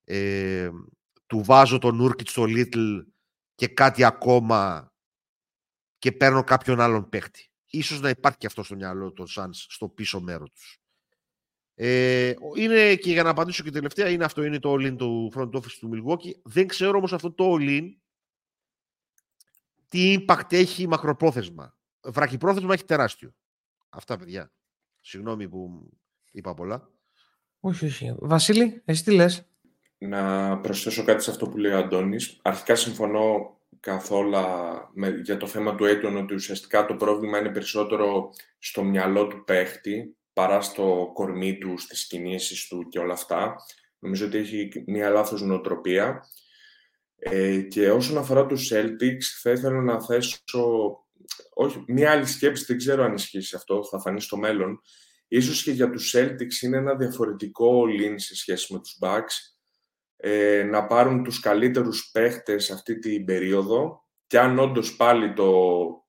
Ε, 0.05 0.71
του 1.27 1.43
βάζω 1.43 1.79
τον 1.79 1.97
Νούρκιτς 1.97 2.31
στο 2.31 2.45
Little 2.49 3.05
και 3.63 3.69
κάτι 3.69 4.05
ακόμα 4.05 4.93
και 5.99 6.13
παίρνω 6.13 6.45
κάποιον 6.45 6.81
άλλον 6.81 7.09
παίχτη. 7.09 7.51
Ίσως 7.67 8.01
να 8.01 8.09
υπάρχει 8.09 8.39
και 8.39 8.47
αυτό 8.47 8.63
στο 8.63 8.75
μυαλό 8.75 9.13
των 9.13 9.27
Suns 9.37 9.51
στο 9.53 9.89
πίσω 9.89 10.21
μέρο 10.21 10.49
τους. 10.49 10.81
Ε, 11.75 12.35
είναι 12.57 12.97
και 12.97 13.13
για 13.13 13.23
να 13.23 13.31
απαντήσω 13.31 13.63
και 13.63 13.71
τελευταία, 13.71 14.09
είναι 14.09 14.25
αυτό 14.25 14.43
είναι 14.43 14.59
το 14.59 14.73
all-in 14.73 14.97
του 14.97 15.33
front 15.35 15.51
office 15.51 15.73
του 15.79 15.91
Milwaukee. 15.93 16.33
Δεν 16.43 16.67
ξέρω 16.67 16.97
όμως 16.97 17.13
αυτό 17.13 17.33
το 17.33 17.55
all-in 17.55 17.89
τι 19.89 20.17
impact 20.19 20.53
έχει 20.53 20.87
μακροπρόθεσμα. 20.87 21.79
Βραχυπρόθεσμα 22.01 22.75
έχει 22.75 22.85
τεράστιο. 22.85 23.35
Αυτά, 23.89 24.17
παιδιά. 24.17 24.53
Συγγνώμη 25.01 25.49
που 25.49 25.91
είπα 26.33 26.55
πολλά. 26.55 26.91
Όχι, 27.61 27.85
όχι. 27.85 28.15
Βασίλη, 28.19 28.83
εσύ 28.85 29.05
τι 29.05 29.15
λες; 29.15 29.52
Να 30.09 30.57
προσθέσω 30.59 31.05
κάτι 31.05 31.23
σε 31.23 31.31
αυτό 31.31 31.49
που 31.49 31.57
λέει 31.59 31.73
ο 31.73 31.79
Αντώνης. 31.79 32.39
Αρχικά 32.43 32.75
συμφωνώ 32.75 33.57
καθόλου 33.81 34.37
για 35.23 35.37
το 35.37 35.47
θέμα 35.47 35.75
του 35.75 35.85
Έτων 35.85 36.17
ότι 36.17 36.35
ουσιαστικά 36.35 36.87
το 36.87 36.95
πρόβλημα 36.95 37.39
είναι 37.39 37.51
περισσότερο 37.51 38.31
στο 38.59 38.85
μυαλό 38.85 39.27
του 39.27 39.45
παίχτη 39.45 40.17
παρά 40.33 40.61
στο 40.61 41.11
κορμί 41.15 41.59
του, 41.59 41.79
στις 41.79 42.07
κινήσεις 42.07 42.69
του 42.69 42.89
και 42.89 42.99
όλα 42.99 43.13
αυτά. 43.13 43.55
Νομίζω 43.99 44.27
ότι 44.27 44.39
έχει 44.39 44.85
μια 44.87 45.11
λάθος 45.11 45.43
νοοτροπία. 45.43 46.21
Ε, 47.17 47.61
και 47.61 47.91
όσον 47.91 48.19
αφορά 48.19 48.47
τους 48.47 48.71
Celtics, 48.73 49.25
θα 49.43 49.51
ήθελα 49.51 49.81
να 49.81 50.03
θέσω 50.03 50.41
όχι, 51.55 51.85
μια 51.87 52.11
άλλη 52.11 52.27
σκέψη, 52.27 52.65
δεν 52.65 52.77
ξέρω 52.77 53.05
αν 53.05 53.15
ισχύσει 53.15 53.57
αυτό, 53.57 53.85
θα 53.85 54.01
φανεί 54.01 54.21
στο 54.21 54.37
μέλλον. 54.37 54.81
Ίσως 55.29 55.63
και 55.63 55.71
για 55.71 55.91
τους 55.91 56.15
Celtics 56.17 56.63
είναι 56.63 56.77
ένα 56.77 56.95
διαφορετικό 56.95 57.83
lean 57.83 58.15
σε 58.17 58.37
σχέση 58.37 58.73
με 58.73 58.79
τους 58.79 58.99
Bucks. 59.01 59.52
Ε, 60.25 60.63
να 60.63 60.87
πάρουν 60.87 61.23
τους 61.23 61.41
καλύτερους 61.41 62.11
παίχτες 62.13 62.71
αυτή 62.71 62.99
την 62.99 63.25
περίοδο 63.25 64.05
και 64.27 64.39
αν 64.39 64.59
όντως 64.59 64.97
πάλι 64.97 65.33
το 65.33 65.53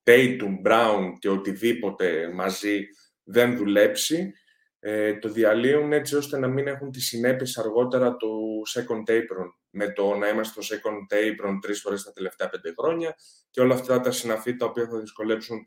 Tatum, 0.04 0.66
Brown 0.66 1.12
και 1.18 1.28
οτιδήποτε 1.28 2.32
μαζί 2.32 2.86
δεν 3.24 3.56
δουλέψει, 3.56 4.32
ε, 4.78 5.14
το 5.14 5.28
διαλύουν 5.28 5.92
έτσι 5.92 6.16
ώστε 6.16 6.38
να 6.38 6.48
μην 6.48 6.66
έχουν 6.66 6.90
τις 6.90 7.06
συνέπειες 7.06 7.58
αργότερα 7.58 8.16
του 8.16 8.62
second 8.74 9.10
apron 9.10 9.48
με 9.70 9.92
το 9.92 10.14
να 10.14 10.28
είμαστε 10.28 10.62
στο 10.62 10.76
second 10.76 11.14
apron 11.14 11.58
τρεις 11.60 11.80
φορές 11.80 12.02
τα 12.02 12.12
τελευταία 12.12 12.48
πέντε 12.48 12.74
χρόνια 12.78 13.16
και 13.50 13.60
όλα 13.60 13.74
αυτά 13.74 14.00
τα 14.00 14.10
συναφή 14.10 14.56
τα 14.56 14.66
οποία 14.66 14.88
θα 14.88 14.98
δυσκολέψουν 14.98 15.64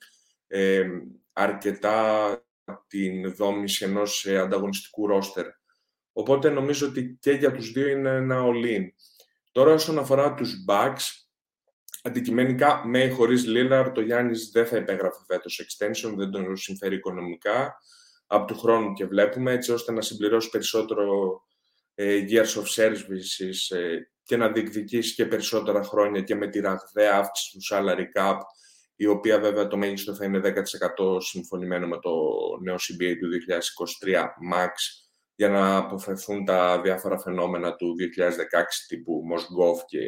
ε, 0.47 0.87
αρκετά 1.33 2.29
την 2.87 3.35
δόμηση 3.35 3.85
ενός 3.85 4.25
ε, 4.25 4.37
ανταγωνιστικού 4.37 5.07
ρόστερ. 5.07 5.45
Οπότε 6.17 6.49
νομίζω 6.49 6.87
ότι 6.87 7.17
και 7.21 7.31
για 7.31 7.51
τους 7.51 7.71
δύο 7.71 7.87
είναι 7.87 8.09
ένα 8.09 8.43
all-in. 8.45 8.83
Τώρα 9.51 9.73
όσον 9.73 9.99
αφορά 9.99 10.33
τους 10.33 10.53
Bucks, 10.67 11.03
αντικειμενικά 12.03 12.81
με 12.85 13.03
ή 13.03 13.09
χωρίς 13.09 13.45
Lillard, 13.47 13.91
το 13.93 14.01
Γιάννης 14.01 14.49
δεν 14.51 14.65
θα 14.65 14.77
υπέγραφε 14.77 15.19
φέτος 15.27 15.65
extension, 15.65 16.13
δεν 16.15 16.31
τον 16.31 16.57
συμφέρει 16.57 16.95
οικονομικά 16.95 17.75
από 18.27 18.45
του 18.45 18.59
χρόνου 18.59 18.93
και 18.93 19.05
βλέπουμε, 19.05 19.51
έτσι 19.51 19.71
ώστε 19.71 19.91
να 19.91 20.01
συμπληρώσει 20.01 20.49
περισσότερο 20.49 21.05
ε, 21.95 22.23
years 22.29 22.61
of 22.61 22.83
services 22.83 23.75
ε, 23.77 23.97
και 24.23 24.37
να 24.37 24.51
διεκδικήσει 24.51 25.13
και 25.13 25.25
περισσότερα 25.25 25.83
χρόνια 25.83 26.21
και 26.21 26.35
με 26.35 26.47
τη 26.47 26.59
ραγδαία 26.59 27.15
αύξηση 27.15 27.57
του 27.57 27.75
salary 27.75 28.19
cap, 28.19 28.37
η 28.95 29.05
οποία 29.05 29.39
βέβαια 29.39 29.67
το 29.67 29.77
μέγιστο 29.77 30.15
θα 30.15 30.25
είναι 30.25 30.41
10% 30.43 31.21
συμφωνημένο 31.21 31.87
με 31.87 31.99
το 31.99 32.11
νέο 32.63 32.75
CBA 32.75 33.13
του 33.19 33.27
2023 34.05 34.15
max, 34.53 35.06
για 35.37 35.49
να 35.49 35.77
αποφευθούν 35.77 36.45
τα 36.45 36.81
διάφορα 36.81 37.19
φαινόμενα 37.19 37.75
του 37.75 37.95
2016 37.99 38.63
τύπου 38.87 39.21
Mosgov 39.31 39.79
και 39.85 39.99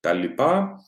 τα 0.00 0.12
λοιπά. 0.12 0.80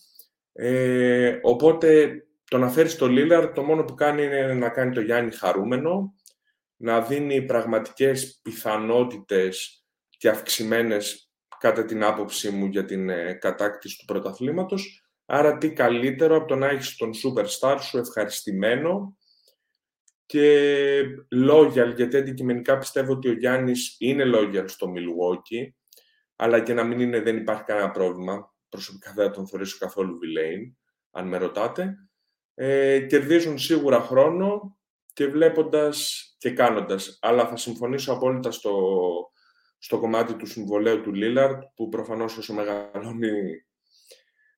Ε, 0.52 1.38
οπότε 1.42 2.22
το 2.44 2.58
να 2.58 2.68
φέρεις 2.68 2.96
το 2.96 3.06
Lillard 3.08 3.52
το 3.54 3.62
μόνο 3.62 3.84
που 3.84 3.94
κάνει 3.94 4.22
είναι 4.22 4.54
να 4.54 4.68
κάνει 4.68 4.94
το 4.94 5.00
Γιάννη 5.00 5.32
χαρούμενο, 5.32 6.14
να 6.76 7.00
δίνει 7.00 7.42
πραγματικές 7.42 8.40
πιθανότητες 8.42 9.84
και 10.08 10.28
αυξημένες 10.28 11.32
κατά 11.58 11.84
την 11.84 12.04
άποψή 12.04 12.50
μου 12.50 12.66
για 12.66 12.84
την 12.84 13.08
ε, 13.08 13.32
κατάκτηση 13.32 13.98
του 13.98 14.04
πρωταθλήματος. 14.04 15.02
Άρα 15.26 15.58
τι 15.58 15.72
καλύτερο 15.72 16.36
από 16.36 16.46
το 16.46 16.56
να 16.56 16.66
έχεις 16.68 16.96
τον 16.96 17.10
superstar 17.10 17.76
σου 17.80 17.98
ευχαριστημένο 17.98 19.17
και 20.28 21.00
loyal, 21.50 21.92
γιατί 21.96 22.16
αντικειμενικά 22.16 22.78
πιστεύω 22.78 23.12
ότι 23.12 23.28
ο 23.28 23.32
Γιάννης 23.32 23.96
είναι 23.98 24.24
loyal 24.34 24.64
στο 24.66 24.92
Milwaukee, 24.96 25.72
αλλά 26.36 26.60
και 26.60 26.74
να 26.74 26.84
μην 26.84 27.00
είναι 27.00 27.20
δεν 27.20 27.36
υπάρχει 27.36 27.62
κανένα 27.62 27.90
πρόβλημα. 27.90 28.54
Προσωπικά 28.68 29.12
δεν 29.16 29.26
θα 29.26 29.30
τον 29.30 29.48
θεωρήσω 29.48 29.76
καθόλου 29.78 30.18
villain, 30.22 30.72
αν 31.10 31.28
με 31.28 31.36
ρωτάτε. 31.36 31.94
Ε, 32.54 33.00
κερδίζουν 33.00 33.58
σίγουρα 33.58 34.00
χρόνο 34.00 34.78
και 35.12 35.26
βλέποντας 35.26 36.24
και 36.38 36.50
κάνοντας. 36.50 37.18
Αλλά 37.20 37.48
θα 37.48 37.56
συμφωνήσω 37.56 38.12
απόλυτα 38.12 38.50
στο, 38.50 38.72
στο 39.78 39.98
κομμάτι 39.98 40.34
του 40.34 40.46
συμβολέου 40.46 41.00
του 41.00 41.14
Λίλαρντ, 41.14 41.62
που 41.74 41.88
προφανώς 41.88 42.36
όσο 42.36 42.54
μεγαλώνει, 42.54 43.64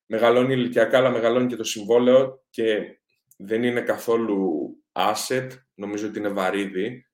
μεγαλώνει 0.05 0.53
ηλικιακά, 0.53 0.97
αλλά 0.97 1.09
μεγαλώνει 1.09 1.47
και 1.47 1.55
το 1.55 1.63
συμβόλαιο 1.63 2.43
και 2.49 2.99
δεν 3.37 3.63
είναι 3.63 3.81
καθόλου 3.81 4.71
asset, 4.91 5.47
νομίζω 5.73 6.07
ότι 6.07 6.19
είναι 6.19 6.29
βαρύδι, 6.29 7.05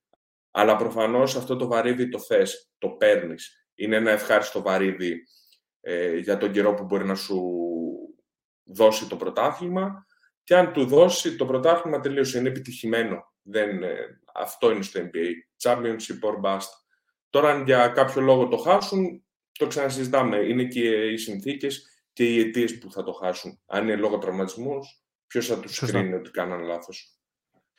αλλά 0.51 0.75
προφανώς 0.75 1.35
αυτό 1.35 1.55
το 1.55 1.67
βαρύδι 1.67 2.09
το 2.09 2.19
θες, 2.19 2.71
το 2.77 2.89
παίρνεις. 2.89 3.69
Είναι 3.75 3.95
ένα 3.95 4.11
ευχάριστο 4.11 4.61
βαρύδι 4.61 5.23
ε, 5.81 6.17
για 6.17 6.37
τον 6.37 6.51
καιρό 6.51 6.73
που 6.73 6.83
μπορεί 6.83 7.05
να 7.05 7.15
σου 7.15 7.41
δώσει 8.63 9.07
το 9.09 9.15
πρωτάθλημα 9.15 10.05
και 10.43 10.55
αν 10.55 10.73
του 10.73 10.85
δώσει 10.85 11.35
το 11.35 11.45
πρωτάθλημα 11.45 11.99
τελείωσε, 11.99 12.39
είναι 12.39 12.49
επιτυχημένο. 12.49 13.33
Δεν, 13.41 13.83
ε, 13.83 14.21
αυτό 14.33 14.71
είναι 14.71 14.83
στο 14.83 14.99
NBA. 14.99 15.31
Championship 15.63 16.19
or 16.21 16.41
bust. 16.43 16.67
Τώρα, 17.29 17.51
αν 17.51 17.63
για 17.63 17.87
κάποιο 17.87 18.21
λόγο 18.21 18.47
το 18.47 18.57
χάσουν, 18.57 19.25
το 19.51 19.67
ξανασυζητάμε. 19.67 20.37
Είναι 20.37 20.63
και 20.63 21.11
οι 21.11 21.17
συνθήκες 21.17 21.87
και 22.13 22.33
οι 22.33 22.39
αιτίες 22.39 22.77
που 22.77 22.91
θα 22.91 23.03
το 23.03 23.11
χάσουν. 23.11 23.61
Αν 23.65 23.83
είναι 23.83 23.95
λόγω 23.95 24.17
τραυματισμού, 24.17 24.79
ποιος 25.27 25.47
θα 25.47 25.59
τους 25.59 25.79
κρίνει 25.79 26.13
ότι 26.13 26.31
κάναν 26.31 26.61
λάθος. 26.61 27.16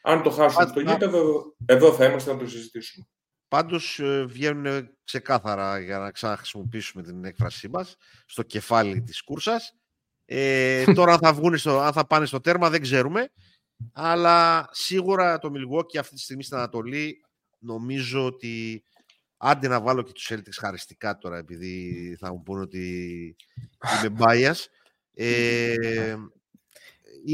Αν 0.09 0.23
το 0.23 0.31
χάσουν 0.31 0.69
στο 0.69 0.81
γήπεδο, 0.81 1.55
εδώ 1.67 1.93
θα 1.93 2.05
είμαστε 2.05 2.33
να 2.33 2.39
το 2.39 2.49
συζητήσουμε. 2.49 3.07
Πάντως 3.49 3.99
ε, 3.99 4.25
βγαίνουν 4.25 4.89
ξεκάθαρα 5.05 5.79
για 5.79 5.99
να 5.99 6.11
ξαναχρησιμοποιήσουμε 6.11 7.03
την 7.03 7.25
έκφρασή 7.25 7.69
μας 7.69 7.97
στο 8.27 8.43
κεφάλι 8.43 9.03
της 9.03 9.23
κούρσας. 9.23 9.77
Ε, 10.25 10.85
τώρα 10.95 11.13
αν 11.13 11.19
θα, 11.19 11.33
βγουν 11.33 11.59
στο, 11.59 11.79
αν 11.79 11.93
θα 11.93 12.07
πάνε 12.07 12.27
στο 12.27 12.41
τέρμα 12.41 12.71
δεν 12.71 12.81
ξέρουμε. 12.81 13.33
Αλλά 13.93 14.69
σίγουρα 14.71 15.39
το 15.39 15.51
Milwaukee 15.55 15.97
αυτή 15.99 16.15
τη 16.15 16.21
στιγμή 16.21 16.43
στην 16.43 16.57
Ανατολή 16.57 17.25
νομίζω 17.59 18.25
ότι 18.27 18.85
άντε 19.37 19.69
να 19.69 19.81
βάλω 19.81 20.03
και 20.03 20.13
τους 20.13 20.31
Celtics 20.33 20.59
χαριστικά 20.61 21.19
τώρα 21.19 21.37
επειδή 21.37 22.17
θα 22.21 22.33
μου 22.33 22.43
πούνε 22.43 22.61
ότι 22.61 23.37
είμαι 24.05 24.17
bias. 24.21 24.57
Ε, 25.15 26.17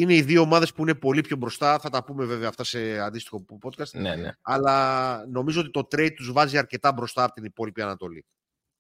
είναι 0.01 0.15
οι 0.15 0.23
δύο 0.23 0.41
ομάδες 0.41 0.73
που 0.73 0.83
είναι 0.83 0.95
πολύ 0.95 1.21
πιο 1.21 1.37
μπροστά. 1.37 1.79
Θα 1.79 1.91
τα 1.91 2.05
πούμε 2.05 2.25
βέβαια 2.25 2.49
αυτά 2.49 2.65
σε 2.65 2.99
αντίστοιχο 2.99 3.45
podcast. 3.63 3.91
Ναι, 3.93 4.15
ναι. 4.15 4.31
Αλλά 4.43 5.27
νομίζω 5.27 5.61
ότι 5.61 5.71
το 5.71 5.81
trade 5.81 6.13
τους 6.17 6.33
βάζει 6.33 6.59
αρκετά 6.59 6.93
μπροστά 6.93 7.25
από 7.25 7.35
την 7.35 7.45
υπόλοιπη 7.45 7.83
Ανατολή. 7.83 8.25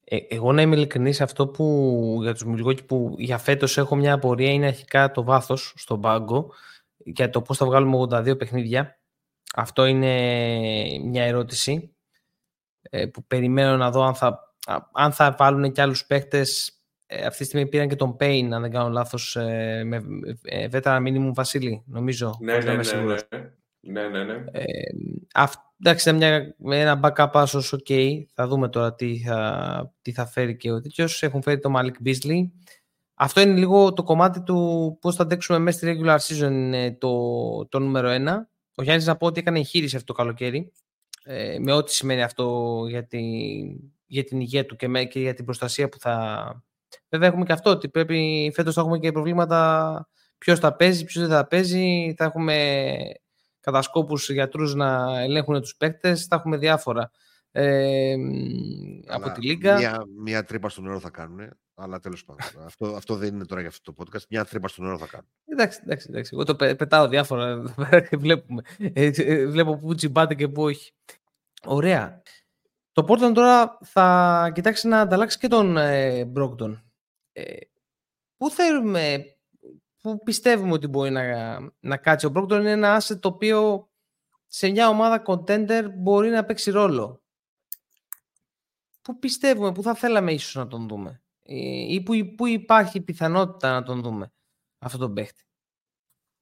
Ε, 0.04 0.16
εγώ 0.28 0.52
να 0.52 0.62
είμαι 0.62 0.76
ειλικρινής, 0.76 1.20
αυτό 1.20 1.48
που 1.48 2.18
για 2.22 2.34
τους 2.34 2.44
Milwaukee 2.46 2.86
που 2.86 3.14
για 3.18 3.38
φέτος 3.38 3.78
έχω 3.78 3.96
μια 3.96 4.12
απορία 4.12 4.50
είναι 4.50 4.66
αρχικά 4.66 5.10
το 5.10 5.24
βάθος 5.24 5.72
στον 5.76 6.00
πάγκο 6.00 6.52
για 6.96 7.30
το 7.30 7.42
πώς 7.42 7.56
θα 7.56 7.66
βγάλουμε 7.66 7.96
82 8.10 8.38
παιχνίδια. 8.38 8.98
Αυτό 9.54 9.84
είναι 9.84 10.08
μια 11.04 11.24
ερώτηση 11.24 11.96
ε, 12.80 13.06
που 13.06 13.24
περιμένω 13.24 13.76
να 13.76 13.90
δω 13.90 14.02
αν 14.02 14.14
θα, 14.14 14.54
αν 14.92 15.12
θα 15.12 15.34
βάλουν 15.38 15.72
και 15.72 15.80
άλλους 15.80 16.06
παίχτες. 16.06 16.73
Ε, 17.06 17.26
αυτή 17.26 17.38
τη 17.38 17.44
στιγμή 17.44 17.68
πήραν 17.68 17.88
και 17.88 17.96
τον 17.96 18.16
Payne, 18.20 18.48
αν 18.52 18.60
δεν 18.60 18.70
κάνω 18.70 18.88
λάθος, 18.88 19.36
ε, 19.36 19.82
με 19.84 20.02
βέτερα 20.70 21.00
μήνυμου 21.00 21.34
Βασίλη, 21.34 21.82
νομίζω. 21.86 22.38
Ναι, 22.40 22.58
ναι, 22.58 22.74
ναι, 22.74 22.82
ναι, 22.82 24.08
ναι, 24.08 24.08
ναι, 24.08 24.24
ναι. 24.24 24.44
Ε, 24.50 24.62
αυ, 25.34 25.54
εντάξει, 25.80 26.12
μια, 26.12 26.54
με 26.58 26.80
ένα 26.80 27.00
backup 27.02 27.30
άσος, 27.32 27.74
ok. 27.74 28.22
Θα 28.34 28.46
δούμε 28.46 28.68
τώρα 28.68 28.94
τι 28.94 29.18
θα, 29.18 29.94
τι 30.02 30.12
θα 30.12 30.26
φέρει 30.26 30.56
και 30.56 30.72
ο 30.72 30.80
τέτοιος. 30.80 31.22
Έχουν 31.22 31.42
φέρει 31.42 31.58
τον 31.58 31.74
Malik 31.76 32.08
Beasley. 32.08 32.50
Αυτό 33.14 33.40
είναι 33.40 33.58
λίγο 33.58 33.92
το 33.92 34.02
κομμάτι 34.02 34.42
του 34.42 34.98
πώς 35.00 35.16
θα 35.16 35.22
αντέξουμε 35.22 35.58
μέσα 35.58 35.78
στη 35.78 35.98
regular 35.98 36.18
season 36.18 36.72
το, 36.98 37.66
το 37.68 37.78
νούμερο 37.78 38.08
ένα. 38.08 38.48
Ο 38.74 38.82
Γιάννης 38.82 39.06
να 39.06 39.16
πω 39.16 39.26
ότι 39.26 39.40
έκανε 39.40 39.58
εγχείρηση 39.58 39.96
αυτό 39.96 40.12
το 40.12 40.18
καλοκαίρι. 40.18 40.72
Ε, 41.24 41.58
με 41.58 41.72
ό,τι 41.72 41.94
σημαίνει 41.94 42.22
αυτό 42.22 42.76
για, 42.88 43.06
τη, 43.06 43.20
για 44.06 44.24
την 44.24 44.40
υγεία 44.40 44.66
του 44.66 44.76
και, 44.76 44.88
με, 44.88 45.04
και 45.04 45.20
για 45.20 45.34
την 45.34 45.44
προστασία 45.44 45.88
που 45.88 45.98
θα. 45.98 46.64
Βέβαια, 47.08 47.28
έχουμε 47.28 47.44
και 47.44 47.52
αυτό 47.52 47.70
ότι 47.70 47.88
πρέπει 47.88 48.50
φέτος 48.54 48.74
θα 48.74 48.80
έχουμε 48.80 48.98
και 48.98 49.12
προβλήματα 49.12 50.08
ποιος 50.38 50.58
θα 50.58 50.76
παίζει, 50.76 51.04
ποιος 51.04 51.26
δεν 51.26 51.36
θα 51.36 51.46
παίζει. 51.46 52.14
Θα 52.16 52.24
έχουμε 52.24 52.96
κατασκόπους 53.60 54.30
γιατρούς 54.30 54.74
να 54.74 55.20
ελέγχουν 55.20 55.60
τους 55.60 55.76
παίκτες. 55.76 56.26
Θα 56.26 56.36
έχουμε 56.36 56.56
διάφορα 56.56 57.10
ε, 57.50 58.14
από 59.06 59.30
τη 59.30 59.40
Λίγκα. 59.40 59.76
Μια, 59.76 60.04
μια 60.22 60.44
τρύπα 60.44 60.68
στο 60.68 60.80
νερό 60.80 60.98
θα 60.98 61.10
κάνουν. 61.10 61.48
Αλλά 61.74 62.00
τέλος 62.00 62.24
πάντων. 62.24 62.46
αυτό, 62.66 62.86
αυτό 62.86 63.14
δεν 63.14 63.34
είναι 63.34 63.44
τώρα 63.44 63.60
για 63.60 63.70
αυτό 63.70 63.92
το 63.92 64.02
podcast. 64.02 64.22
Μια 64.30 64.44
τρύπα 64.44 64.68
στο 64.68 64.82
νερό 64.82 64.98
θα 64.98 65.06
κάνω. 65.06 65.26
Εντάξει, 65.44 65.80
εντάξει, 65.82 66.06
εντάξει. 66.10 66.30
Εγώ 66.34 66.44
το 66.44 66.56
πετάω 66.56 67.08
διάφορα 67.08 67.46
εδώ 67.46 67.74
πέρα 67.76 68.00
και 68.00 68.16
βλέπουμε. 68.16 68.62
Ε, 68.78 69.10
ε, 69.14 69.46
βλέπω 69.46 69.76
πού 69.76 69.94
τσιμπάτε 69.94 70.34
και 70.34 70.48
πού 70.48 70.62
όχι. 70.62 70.92
Ωραία. 71.64 72.22
Το 72.92 73.04
Portland 73.08 73.32
τώρα 73.34 73.78
θα 73.82 74.50
κοιτάξει 74.54 74.88
να 74.88 75.00
ανταλλάξει 75.00 75.38
και 75.38 75.48
τον 75.48 75.76
ε, 75.76 76.32
Brockton. 76.36 76.70
Ε, 76.70 76.83
πού 78.36 78.50
θέλουμε, 78.50 79.36
πού 80.00 80.22
πιστεύουμε 80.22 80.72
ότι 80.72 80.86
μπορεί 80.86 81.10
να, 81.10 81.58
να 81.80 81.96
κάτσει. 81.96 82.26
Ο 82.26 82.32
Brockton 82.34 82.50
είναι 82.50 82.70
ένα 82.70 83.00
asset 83.00 83.18
το 83.20 83.28
οποίο 83.28 83.88
σε 84.46 84.70
μια 84.70 84.88
ομάδα 84.88 85.22
contender 85.26 85.88
μπορεί 85.94 86.28
να 86.28 86.44
παίξει 86.44 86.70
ρόλο. 86.70 87.22
Πού 89.02 89.18
πιστεύουμε, 89.18 89.72
πού 89.72 89.82
θα 89.82 89.94
θέλαμε 89.94 90.32
ίσως 90.32 90.54
να 90.54 90.66
τον 90.66 90.88
δούμε; 90.88 91.22
Ε, 91.42 91.54
ή 91.92 92.02
που, 92.02 92.34
που 92.36 92.46
υπάρχει 92.46 93.00
πιθανότητα 93.00 93.72
να 93.72 93.82
τον 93.82 94.00
δούμε 94.02 94.32
αυτό 94.78 94.98
τον 94.98 95.14
παίχτη; 95.14 95.42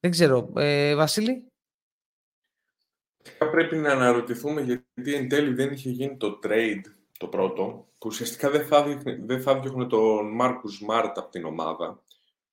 Δεν 0.01 0.11
ξέρω. 0.11 0.53
Ε, 0.57 0.95
Βασίλη; 0.95 1.47
Πρέπει 3.39 3.77
να 3.77 3.93
αναρωτηθούμε 3.93 4.61
γιατί 4.61 5.15
εν 5.15 5.29
τέλει 5.29 5.55
δεν 5.55 5.73
είχε 5.73 5.91
γίνει 5.91 6.17
το 6.17 6.39
trade 6.43 6.81
το 7.19 7.29
πρώτο, 7.29 7.92
που 8.03 8.09
ουσιαστικά 8.09 8.51
δεν 8.51 8.67
θα, 8.67 9.03
δεν 9.21 9.43
θα 9.43 9.61
διώχνουν 9.61 9.89
τον 9.89 10.35
Μάρκους 10.35 10.81
Μάρτ 10.81 11.19
από 11.19 11.31
την 11.31 11.45
ομάδα. 11.45 12.03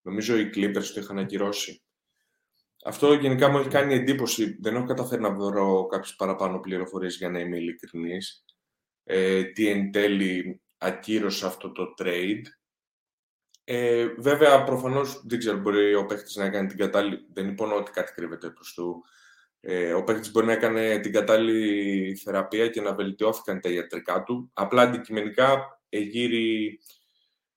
Νομίζω 0.02 0.38
οι 0.38 0.50
Clippers 0.56 0.84
το 0.94 1.00
είχαν 1.00 1.18
ακυρώσει. 1.18 1.82
Αυτό 2.84 3.14
γενικά 3.14 3.50
μου 3.50 3.58
έχει 3.58 3.70
κάνει 3.70 3.94
εντύπωση. 3.94 4.58
Δεν 4.62 4.76
έχω 4.76 4.86
καταφέρει 4.86 5.22
να 5.22 5.32
βρω 5.32 5.86
κάποιες 5.86 6.16
παραπάνω 6.16 6.60
πληροφορίες 6.60 7.18
για 7.18 7.30
να 7.30 7.40
είμαι 7.40 7.58
ειλικρινής. 7.58 8.46
Ε, 9.04 9.44
τι 9.44 9.68
εν 9.68 9.92
τέλει 9.92 10.62
ακύρωσε 10.78 11.46
αυτό 11.46 11.72
το 11.72 11.94
trade. 11.98 12.44
Ε, 13.64 14.08
βέβαια, 14.18 14.64
προφανώς 14.64 15.22
δεν 15.26 15.40
ξέρω, 15.40 15.58
μπορεί 15.58 15.96
ο 15.96 16.06
παίχτης 16.06 16.36
να 16.36 16.46
έκανε 16.46 16.68
την 16.68 16.78
κατάλληλη... 16.78 17.28
Δεν 17.34 17.48
είπα 17.48 17.74
ότι 17.74 17.92
κάτι 17.92 18.12
κρύβεται 18.12 18.50
προς 18.50 18.74
του. 18.74 19.04
Ε, 19.62 19.94
ο 19.94 20.04
παίχτης 20.04 20.32
μπορεί 20.32 20.46
να 20.46 20.52
έκανε 20.52 21.00
την 21.00 21.12
κατάλληλη 21.12 22.16
θεραπεία 22.16 22.68
και 22.68 22.82
να 22.82 22.94
βελτιώθηκαν 22.94 23.60
τα 23.60 23.70
ιατρικά 23.70 24.24
του. 24.24 24.52
Απλά 24.54 24.82
αντικειμενικά 24.82 25.80
εγείρει 25.90 26.80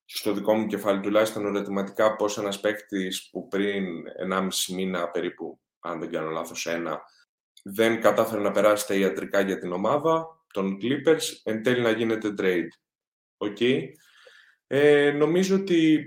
στο 0.05 0.33
δικό 0.33 0.55
μου 0.55 0.67
κεφάλι 0.67 1.01
τουλάχιστον 1.01 1.47
ερωτηματικά 1.47 2.17
πώς 2.17 2.39
ένας 2.39 2.61
παίκτης 2.61 3.29
που 3.31 3.49
πριν 3.49 3.85
1,5 4.33 4.49
μήνα 4.75 5.09
περίπου, 5.09 5.61
αν 5.81 6.01
δεν 6.01 6.11
κάνω 6.11 6.31
λάθος 6.31 6.67
ένα, 6.67 7.03
δεν 7.63 8.01
κατάφερε 8.01 8.41
να 8.41 8.51
περάσει 8.51 8.87
τα 8.87 8.95
ιατρικά 8.95 9.41
για 9.41 9.59
την 9.59 9.73
ομάδα 9.73 10.27
των 10.53 10.79
Clippers, 10.83 11.23
εν 11.43 11.63
τέλει 11.63 11.81
να 11.81 11.91
γίνεται 11.91 12.35
trade. 12.39 12.69
Okay. 13.39 13.83
Ε, 14.67 15.11
νομίζω 15.11 15.57
ότι 15.57 16.05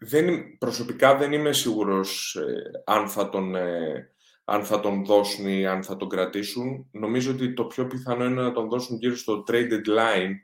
δεν, 0.00 0.58
προσωπικά 0.58 1.16
δεν 1.16 1.32
είμαι 1.32 1.52
σίγουρος 1.52 2.34
ε, 2.34 2.82
αν, 2.84 3.08
θα 3.08 3.28
τον, 3.28 3.54
ε, 3.54 4.10
αν 4.44 4.64
θα 4.64 4.80
τον 4.80 5.04
δώσουν 5.04 5.46
ή 5.46 5.66
αν 5.66 5.82
θα 5.82 5.96
τον 5.96 6.08
κρατήσουν. 6.08 6.88
Νομίζω 6.90 7.32
ότι 7.32 7.52
το 7.52 7.64
πιο 7.64 7.86
πιθανό 7.86 8.24
είναι 8.24 8.42
να 8.42 8.52
τον 8.52 8.68
δώσουν 8.68 8.96
γύρω 8.96 9.16
στο 9.16 9.44
trade 9.48 9.72
line 9.72 10.34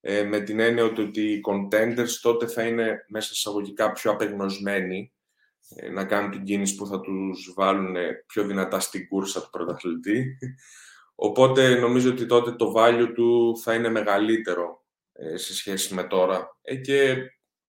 ε, 0.00 0.22
με 0.22 0.40
την 0.40 0.60
έννοια 0.60 0.84
ότι 0.84 1.20
οι 1.20 1.40
contenders 1.48 2.10
τότε 2.22 2.46
θα 2.46 2.66
είναι 2.66 3.04
μέσα 3.08 3.28
εισαγωγικά 3.32 3.92
πιο 3.92 4.10
απεγνωσμένοι 4.10 5.12
ε, 5.76 5.88
να 5.88 6.04
κάνουν 6.04 6.30
την 6.30 6.44
κίνηση 6.44 6.74
που 6.74 6.86
θα 6.86 7.00
τους 7.00 7.52
βάλουν 7.56 7.96
πιο 8.26 8.44
δυνατά 8.44 8.80
στην 8.80 9.08
κούρσα 9.08 9.42
του 9.42 9.50
πρωταθλητή. 9.50 10.38
Οπότε 11.14 11.74
νομίζω 11.74 12.10
ότι 12.10 12.26
τότε 12.26 12.52
το 12.52 12.72
value 12.76 13.12
του 13.14 13.56
θα 13.62 13.74
είναι 13.74 13.88
μεγαλύτερο 13.88 14.84
ε, 15.12 15.36
σε 15.36 15.54
σχέση 15.54 15.94
με 15.94 16.04
τώρα. 16.04 16.58
Ε, 16.62 16.76
και 16.76 17.16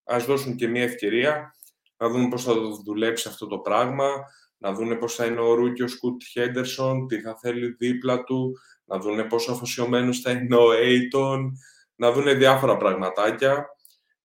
ας 0.03 0.25
δώσουν 0.25 0.55
και 0.55 0.67
μια 0.67 0.83
ευκαιρία 0.83 1.55
να 1.97 2.09
δούμε 2.09 2.27
πώς 2.27 2.43
θα 2.43 2.53
δουλέψει 2.85 3.27
αυτό 3.27 3.47
το 3.47 3.57
πράγμα, 3.57 4.09
να 4.57 4.73
δούμε 4.73 4.95
πώς 4.95 5.15
θα 5.15 5.25
είναι 5.25 5.39
ο 5.39 5.53
Ρούκι 5.53 5.83
ο 5.83 5.87
Σκούτ 5.87 6.21
Χέντερσον, 6.31 7.07
τι 7.07 7.21
θα 7.21 7.37
θέλει 7.41 7.75
δίπλα 7.79 8.23
του, 8.23 8.51
να 8.85 8.99
δούμε 8.99 9.23
πόσο 9.23 9.51
αφοσιωμένος 9.51 10.19
θα 10.19 10.31
είναι 10.31 10.55
ο 10.55 10.71
Έιτον, 10.71 11.51
να 11.95 12.11
δουν 12.11 12.37
διάφορα 12.37 12.77
πραγματάκια 12.77 13.65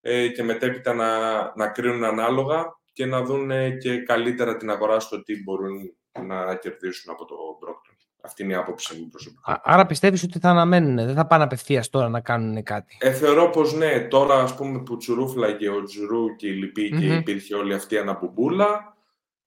ε, 0.00 0.28
και 0.28 0.42
μετέπειτα 0.42 0.94
να, 0.94 1.40
να 1.56 1.68
κρίνουν 1.68 2.04
ανάλογα 2.04 2.64
και 2.92 3.06
να 3.06 3.22
δουν 3.22 3.78
και 3.78 3.98
καλύτερα 3.98 4.56
την 4.56 4.70
αγορά 4.70 5.00
στο 5.00 5.22
τι 5.22 5.42
μπορούν 5.42 5.96
να 6.26 6.56
κερδίσουν 6.56 7.12
από 7.12 7.24
το 7.24 7.34
Brockton. 7.62 7.87
Αυτή 8.28 8.42
είναι 8.42 8.52
η 8.52 8.56
άποψή 8.56 8.98
μου 9.00 9.08
προσωπικά. 9.08 9.60
Άρα 9.64 9.86
πιστεύεις 9.86 10.22
ότι 10.22 10.38
θα 10.38 10.50
αναμένουν, 10.50 10.96
δεν 10.96 11.14
θα 11.14 11.26
πάνε 11.26 11.44
απευθείας 11.44 11.88
τώρα 11.88 12.08
να 12.08 12.20
κάνουν 12.20 12.62
κάτι; 12.62 12.96
Ε, 13.00 13.12
θεωρώ 13.12 13.50
πως 13.50 13.74
ναι, 13.74 14.00
τώρα 14.00 14.34
ας 14.34 14.54
πούμε 14.54 14.82
που 14.82 14.96
τσουρούφλαγε 14.96 15.68
ο 15.68 15.82
Τζουρού 15.82 16.36
και 16.36 16.46
η 16.46 16.52
λυπη 16.52 16.90
και 16.90 17.14
υπήρχε 17.14 17.54
όλη 17.54 17.74
αυτή 17.74 17.94
η 17.94 17.98
αναπομπούλα, 17.98 18.96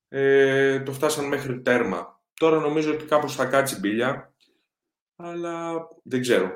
ε, 0.08 0.80
το 0.80 0.91
φτάσαν 0.91 1.26
μέχρι 1.28 1.62
τέρμα. 1.62 2.20
Τώρα 2.34 2.60
νομίζω 2.60 2.94
ότι 2.94 3.06
κάπως 3.06 3.36
θα 3.36 3.46
κάτσει 3.46 3.80
μπίλια, 3.80 4.34
αλλά 5.15 5.72
δεν 6.04 6.22
ξέρω. 6.22 6.50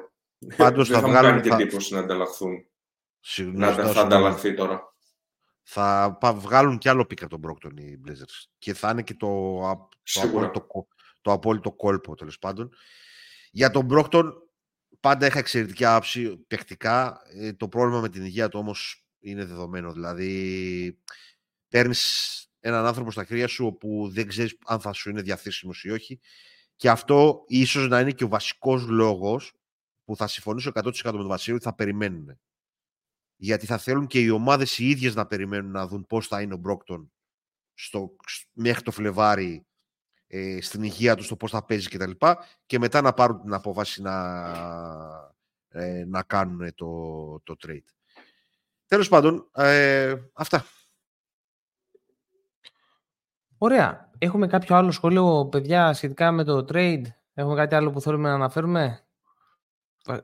Πάντως 0.57 0.89
θα, 0.89 0.99
θα 0.99 1.07
βγάλουν 1.07 1.41
και 1.41 1.49
εντύπωση 1.49 1.93
να 1.93 1.99
ανταλλαχθούν. 1.99 2.65
να 3.53 3.71
θα 3.71 4.01
ανταλλαχθεί 4.01 4.53
τώρα. 4.53 4.93
Θα 5.67 6.17
βγάλουν 6.35 6.77
κι 6.77 6.89
άλλο 6.89 7.05
πίκα 7.05 7.27
τον 7.27 7.39
Μπρόκτον 7.39 7.77
οι 7.77 8.01
Blazers. 8.05 8.45
Και 8.57 8.73
θα 8.73 8.89
είναι 8.89 9.01
και 9.01 9.13
το, 9.13 9.59
το, 10.13 10.21
απόλυτο, 10.21 10.67
το 11.25 11.31
απόλυτο 11.31 11.71
κόλπο 11.71 12.15
τέλος 12.15 12.39
πάντων. 12.39 12.73
Για 13.51 13.71
τον 13.71 13.85
Μπρόκτον 13.85 14.33
πάντα 14.99 15.25
είχα 15.25 15.39
εξαιρετική 15.39 15.85
άποψη 15.85 16.37
παιχτικά. 16.37 17.21
Ε, 17.33 17.53
το 17.53 17.67
πρόβλημα 17.67 18.01
με 18.01 18.09
την 18.09 18.25
υγεία 18.25 18.49
του 18.49 18.59
όμως 18.59 19.05
είναι 19.19 19.45
δεδομένο. 19.45 19.91
Δηλαδή 19.91 20.99
παίρνεις 21.69 22.47
έναν 22.59 22.85
άνθρωπο 22.85 23.11
στα 23.11 23.23
χέρια 23.23 23.47
σου 23.47 23.65
όπου 23.65 24.09
δεν 24.09 24.27
ξέρεις 24.27 24.57
αν 24.65 24.79
θα 24.79 24.93
σου 24.93 25.09
είναι 25.09 25.21
διαθέσιμος 25.21 25.83
ή 25.83 25.89
όχι. 25.89 26.19
Και 26.75 26.89
αυτό 26.89 27.43
ίσως 27.47 27.87
να 27.87 27.99
είναι 27.99 28.11
και 28.11 28.23
ο 28.23 28.27
βασικός 28.27 28.87
λόγος 28.87 29.53
που 30.03 30.15
θα 30.15 30.27
συμφωνήσω 30.27 30.71
100% 30.73 30.83
με 31.03 31.11
τον 31.11 31.27
Βασίλειο 31.27 31.55
ότι 31.55 31.65
θα 31.65 31.75
περιμένουν. 31.75 32.39
Γιατί 33.35 33.65
θα 33.65 33.77
θέλουν 33.77 34.07
και 34.07 34.19
οι 34.19 34.29
ομάδες 34.29 34.77
οι 34.77 34.89
ίδιες 34.89 35.15
να 35.15 35.25
περιμένουν 35.25 35.71
να 35.71 35.87
δουν 35.87 36.05
πώς 36.07 36.27
θα 36.27 36.41
είναι 36.41 36.53
ο 36.53 36.57
Μπρόκτον 36.57 37.11
στο, 37.73 38.15
μέχρι 38.53 38.81
το 38.81 38.91
Φλεβάρι 38.91 39.65
ε, 40.27 40.61
στην 40.61 40.83
υγεία 40.83 41.15
τους, 41.15 41.25
στο 41.25 41.35
πώς 41.35 41.51
θα 41.51 41.65
παίζει 41.65 41.89
κτλ. 41.89 42.11
Και, 42.11 42.35
και 42.65 42.79
μετά 42.79 43.01
να 43.01 43.13
πάρουν 43.13 43.41
την 43.41 43.53
απόφαση 43.53 44.01
να, 44.01 44.13
ε, 45.67 46.03
να 46.07 46.23
κάνουν 46.23 46.75
το, 46.75 47.39
το 47.43 47.55
trade. 47.67 47.85
Τέλος 48.87 49.09
πάντων, 49.09 49.49
ε, 49.53 50.15
αυτά. 50.33 50.65
Ωραία. 53.57 54.09
Έχουμε 54.17 54.47
κάποιο 54.47 54.75
άλλο 54.75 54.91
σχόλιο, 54.91 55.47
παιδιά, 55.51 55.93
σχετικά 55.93 56.31
με 56.31 56.43
το 56.43 56.65
trade; 56.69 57.03
Έχουμε 57.33 57.55
κάτι 57.55 57.75
άλλο 57.75 57.91
που 57.91 58.01
θέλουμε 58.01 58.29
να 58.29 58.35
αναφέρουμε; 58.35 59.04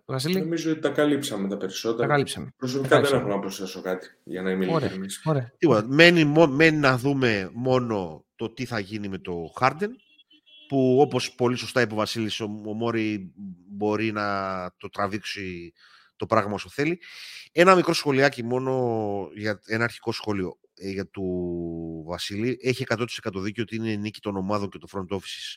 Βασίλη; 0.05 0.39
Νομίζω 0.39 0.71
ότι 0.71 0.79
τα 0.79 0.89
καλύψαμε 0.89 1.47
τα 1.47 1.57
περισσότερα. 1.57 2.07
Τα 2.07 2.13
καλύψαμε. 2.13 2.53
Προσωπικά 2.57 3.01
δεν 3.01 3.19
έχω 3.19 3.27
να 3.27 3.39
προσθέσω 3.39 3.81
κάτι 3.81 4.07
για 4.23 4.41
να 4.41 4.51
είμαι 4.51 4.65
ειλικρινής. 4.65 5.23
Μένει, 5.85 6.25
μένει 6.49 6.77
να 6.77 6.97
δούμε 6.97 7.49
μόνο 7.53 8.25
το 8.35 8.49
τι 8.49 8.65
θα 8.65 8.79
γίνει 8.79 9.07
με 9.07 9.17
το 9.17 9.53
Harden 9.59 9.89
που 10.67 10.97
όπως 10.99 11.35
πολύ 11.35 11.55
σωστά 11.55 11.81
είπε 11.81 11.93
ο 11.93 11.95
Βασίλης 11.95 12.39
ο 12.39 12.47
Μόρι 12.47 13.33
μπορεί 13.69 14.11
να 14.11 14.25
το 14.77 14.89
τραβήξει 14.89 15.73
το 16.15 16.25
πράγμα 16.25 16.53
όσο 16.53 16.69
θέλει. 16.69 16.99
Ένα 17.51 17.75
μικρό 17.75 17.93
σχολιάκι 17.93 18.43
μόνο 18.43 19.29
για 19.35 19.61
ένα 19.65 19.83
αρχικό 19.83 20.11
σχόλιο 20.11 20.59
ε, 20.73 20.89
για 20.89 21.07
του 21.07 22.03
Βασίλη. 22.07 22.57
Έχει 22.61 22.83
100% 22.87 23.05
δίκιο 23.35 23.63
ότι 23.63 23.75
είναι 23.75 23.95
νίκη 23.95 24.19
των 24.19 24.35
ομάδων 24.35 24.69
και 24.69 24.77
το 24.77 24.87
front 24.91 25.15
office 25.15 25.55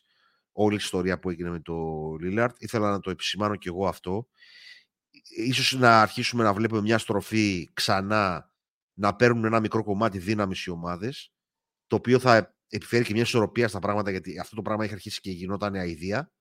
όλη 0.55 0.75
η 0.75 0.79
ιστορία 0.81 1.19
που 1.19 1.31
έγινε 1.31 1.51
με 1.51 1.61
το 1.61 1.75
Lillard. 2.23 2.53
Ήθελα 2.59 2.91
να 2.91 3.01
το 3.01 3.11
επισημάνω 3.11 3.57
και 3.57 3.69
εγώ 3.69 3.89
αυτό. 3.89 4.27
Ίσως 5.37 5.73
να 5.73 6.01
αρχίσουμε 6.01 6.43
να 6.43 6.53
βλέπουμε 6.53 6.81
μια 6.81 6.99
στροφή 6.99 7.71
ξανά 7.73 8.53
να 8.95 9.17
παίρνουν 9.17 9.45
ένα 9.45 9.61
μικρό 9.61 9.85
κομμάτι 9.85 10.19
δύναμης 10.19 10.65
οι 10.65 10.71
ομάδες 10.71 11.33
το 11.87 11.97
οποίο 11.97 12.19
θα 12.19 12.57
επιφέρει 12.69 13.05
και 13.05 13.13
μια 13.13 13.23
ισορροπία 13.23 13.69
στα 13.69 13.79
πράγματα, 13.79 14.11
γιατί 14.11 14.39
αυτό 14.39 14.57
το 14.57 14.63
πράγμα 14.63 14.85
έχει 14.85 14.93
αρχίσει 14.93 15.21
και 15.21 15.31
γινόταν 15.31 15.75
αηδία. 15.75 16.33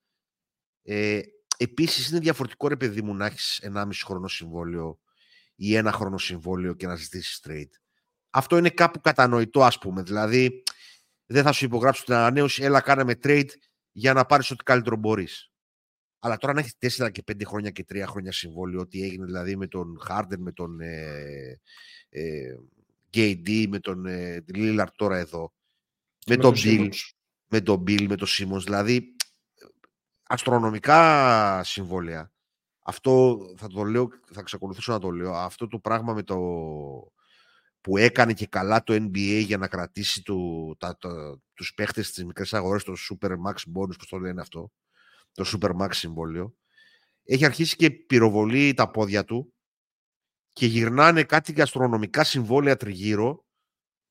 Ε, 0.83 1.21
Επίσης, 1.57 2.09
είναι 2.09 2.19
διαφορετικό 2.19 2.67
ρε 2.67 2.75
παιδί 2.75 3.01
μου 3.01 3.15
να 3.15 3.25
έχεις 3.25 3.59
1,5 3.63 3.87
χρόνο 4.05 4.27
συμβόλαιο 4.27 4.99
ή 5.55 5.75
ένα 5.75 5.91
χρόνο 5.91 6.17
συμβόλαιο 6.17 6.73
και 6.73 6.87
να 6.87 6.95
ζητήσεις 6.95 7.43
trade. 7.47 7.69
Αυτό 8.29 8.57
είναι 8.57 8.69
κάπου 8.69 9.01
κατανοητό, 9.01 9.63
ας 9.63 9.77
πούμε. 9.77 10.01
Δηλαδή, 10.01 10.63
δεν 11.25 11.43
θα 11.43 11.51
σου 11.51 11.65
υπογράψω 11.65 12.03
την 12.03 12.13
ανανέωση, 12.13 12.63
έλα 12.63 12.81
κάναμε 12.81 13.13
trade 13.23 13.49
για 13.93 14.13
να 14.13 14.25
πάρεις 14.25 14.51
ό,τι 14.51 14.63
καλύτερο 14.63 14.95
μπορείς. 14.95 15.51
Αλλά 16.19 16.37
τώρα 16.37 16.53
να 16.53 16.59
έχεις 16.59 16.75
4 16.79 17.11
και 17.11 17.23
5 17.31 17.45
χρόνια 17.45 17.69
και 17.69 17.85
3 17.89 18.03
χρόνια 18.07 18.31
συμβόλαιο, 18.31 18.81
ό,τι 18.81 19.03
έγινε 19.03 19.25
δηλαδή 19.25 19.55
με 19.55 19.67
τον 19.67 20.01
Harden, 20.09 20.37
με 20.37 20.51
τον 20.51 20.79
ε, 20.79 21.59
ε, 22.09 22.55
KD, 23.13 23.67
με 23.69 23.79
τον 23.79 24.05
ε, 24.05 24.43
Lillard 24.53 24.87
τώρα 24.95 25.17
εδώ, 25.17 25.53
με, 26.27 26.37
τον 26.37 26.53
Bill, 26.55 26.89
με 27.47 27.61
τον 27.61 27.83
Bill, 27.87 28.07
με 28.07 28.15
τον 28.15 28.27
Simmons, 28.27 28.63
δηλαδή 28.63 29.15
αστρονομικά 30.23 31.63
συμβόλαια. 31.63 32.31
Αυτό 32.85 33.39
θα 33.57 33.67
το 33.67 33.83
λέω, 33.83 34.09
θα 34.31 34.39
εξακολουθήσω 34.39 34.91
να 34.91 34.99
το 34.99 35.11
λέω. 35.11 35.33
Αυτό 35.33 35.67
το 35.67 35.79
πράγμα 35.79 36.13
με 36.13 36.23
το 36.23 36.37
που 37.83 37.97
έκανε 37.97 38.33
και 38.33 38.47
καλά 38.47 38.83
το 38.83 38.93
NBA 38.93 39.43
για 39.45 39.57
να 39.57 39.67
κρατήσει 39.67 40.23
του, 40.23 40.75
τα, 40.79 40.97
τα, 40.97 41.39
τους 41.53 41.73
παίχτες 41.73 42.07
στις 42.07 42.25
μικρές 42.25 42.53
αγορές, 42.53 42.83
το 42.83 42.93
Super 43.09 43.29
Max 43.29 43.55
Bonus, 43.55 43.97
πώς 43.97 44.07
το 44.09 44.17
λένε 44.17 44.41
αυτό, 44.41 44.71
το 45.31 45.45
Super 45.53 45.71
Max 45.81 45.89
συμβόλαιο, 45.91 46.55
έχει 47.23 47.45
αρχίσει 47.45 47.75
και 47.75 47.91
πυροβολεί 47.91 48.73
τα 48.73 48.91
πόδια 48.91 49.25
του 49.25 49.53
και 50.53 50.65
γυρνάνε 50.65 51.23
κάτι 51.23 51.61
αστρονομικά 51.61 52.23
συμβόλαια 52.23 52.75
τριγύρω 52.75 53.45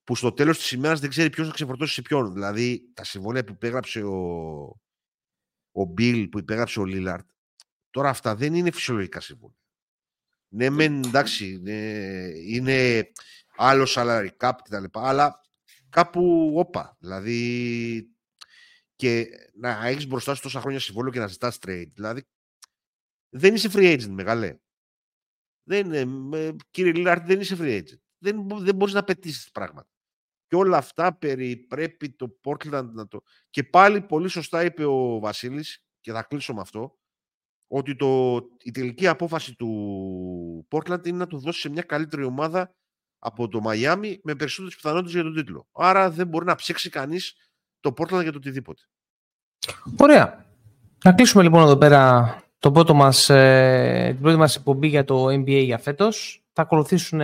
που 0.04 0.16
στο 0.16 0.32
τέλος 0.32 0.58
της 0.58 0.70
ημέρας 0.70 1.00
δεν 1.00 1.10
ξέρει 1.10 1.30
ποιος 1.30 1.46
θα 1.46 1.52
ξεφορτώσει 1.52 1.94
σε 1.94 2.02
ποιον. 2.02 2.32
Δηλαδή, 2.32 2.90
τα 2.94 3.04
συμβόλαια 3.04 3.44
που 3.44 3.52
υπέγραψε 3.52 4.02
ο, 4.02 4.16
ο 5.72 5.94
Bill, 5.98 6.26
που 6.30 6.38
υπέγραψε 6.38 6.80
ο 6.80 6.84
Λίλαρτ, 6.84 7.26
τώρα 7.90 8.08
αυτά 8.08 8.34
δεν 8.34 8.54
είναι 8.54 8.70
φυσιολογικά 8.70 9.20
συμβόλαια. 9.20 9.56
Ναι, 10.48 10.70
μεν, 10.70 11.02
εντάξει, 11.02 11.58
ναι, 11.62 11.80
είναι 12.46 13.10
άλλο 13.56 13.86
salary 13.88 14.28
cap 14.36 14.52
κτλ. 14.62 14.84
Αλλά 14.92 15.40
κάπου 15.88 16.52
όπα. 16.56 16.96
Δηλαδή, 17.00 18.16
και 18.96 19.26
να 19.54 19.86
έχεις 19.86 20.06
μπροστά 20.06 20.34
σου 20.34 20.42
τόσα 20.42 20.60
χρόνια 20.60 20.80
συμβόλαιο 20.80 21.12
και 21.12 21.18
να 21.18 21.26
ζητάς 21.26 21.58
trade. 21.66 21.90
Δηλαδή, 21.94 22.22
δεν 23.28 23.54
είσαι 23.54 23.68
free 23.72 23.98
agent, 23.98 24.08
μεγάλε. 24.08 24.56
Δεν, 25.62 25.92
ε, 26.32 26.56
κύριε 26.70 26.92
Λίλαρτ, 26.92 27.26
δεν 27.26 27.40
είσαι 27.40 27.56
free 27.58 27.78
agent. 27.78 27.98
Δεν, 28.18 28.48
δεν 28.48 28.74
μπορείς 28.74 28.94
να 28.94 29.04
πετύσει 29.04 29.50
πράγματα. 29.50 29.88
Και 30.46 30.56
όλα 30.56 30.76
αυτά 30.76 31.18
περί 31.18 31.56
πρέπει 31.56 32.10
το 32.10 32.38
Portland 32.44 32.88
να 32.92 33.08
το... 33.08 33.20
Και 33.50 33.64
πάλι 33.64 34.02
πολύ 34.02 34.28
σωστά 34.28 34.64
είπε 34.64 34.84
ο 34.84 35.18
Βασίλης, 35.18 35.84
και 36.00 36.12
θα 36.12 36.22
κλείσω 36.22 36.54
με 36.54 36.60
αυτό, 36.60 36.98
ότι 37.66 37.96
το, 37.96 38.40
η 38.62 38.70
τελική 38.70 39.06
απόφαση 39.06 39.54
του 39.54 40.66
Portland 40.70 41.06
είναι 41.06 41.16
να 41.16 41.26
το 41.26 41.38
δώσει 41.38 41.60
σε 41.60 41.68
μια 41.68 41.82
καλύτερη 41.82 42.24
ομάδα 42.24 42.74
από 43.24 43.48
το 43.48 43.60
Miami 43.64 44.16
με 44.22 44.34
περισσότερες 44.34 44.76
πιθανότητες 44.76 45.12
για 45.12 45.22
τον 45.22 45.34
τίτλο. 45.34 45.66
Άρα 45.72 46.10
δεν 46.10 46.26
μπορεί 46.26 46.44
να 46.44 46.54
ψέξει 46.54 46.90
κανείς 46.90 47.34
το 47.80 47.94
Portland 47.96 48.22
για 48.22 48.32
το 48.32 48.38
οτιδήποτε. 48.38 48.82
Ωραία. 49.98 50.46
Να 51.04 51.12
κλείσουμε 51.12 51.42
λοιπόν 51.42 51.62
εδώ 51.62 51.76
πέρα 51.76 52.42
το 52.58 52.72
πρώτο 52.72 52.94
μας, 52.94 53.30
ε, 53.30 54.08
την 54.12 54.22
πρώτη 54.22 54.36
μας 54.36 54.56
εκπομπή 54.56 54.86
για 54.86 55.04
το 55.04 55.26
NBA 55.26 55.64
για 55.64 55.78
φέτος. 55.78 56.44
Θα 56.52 56.62
ακολουθήσουν 56.62 57.20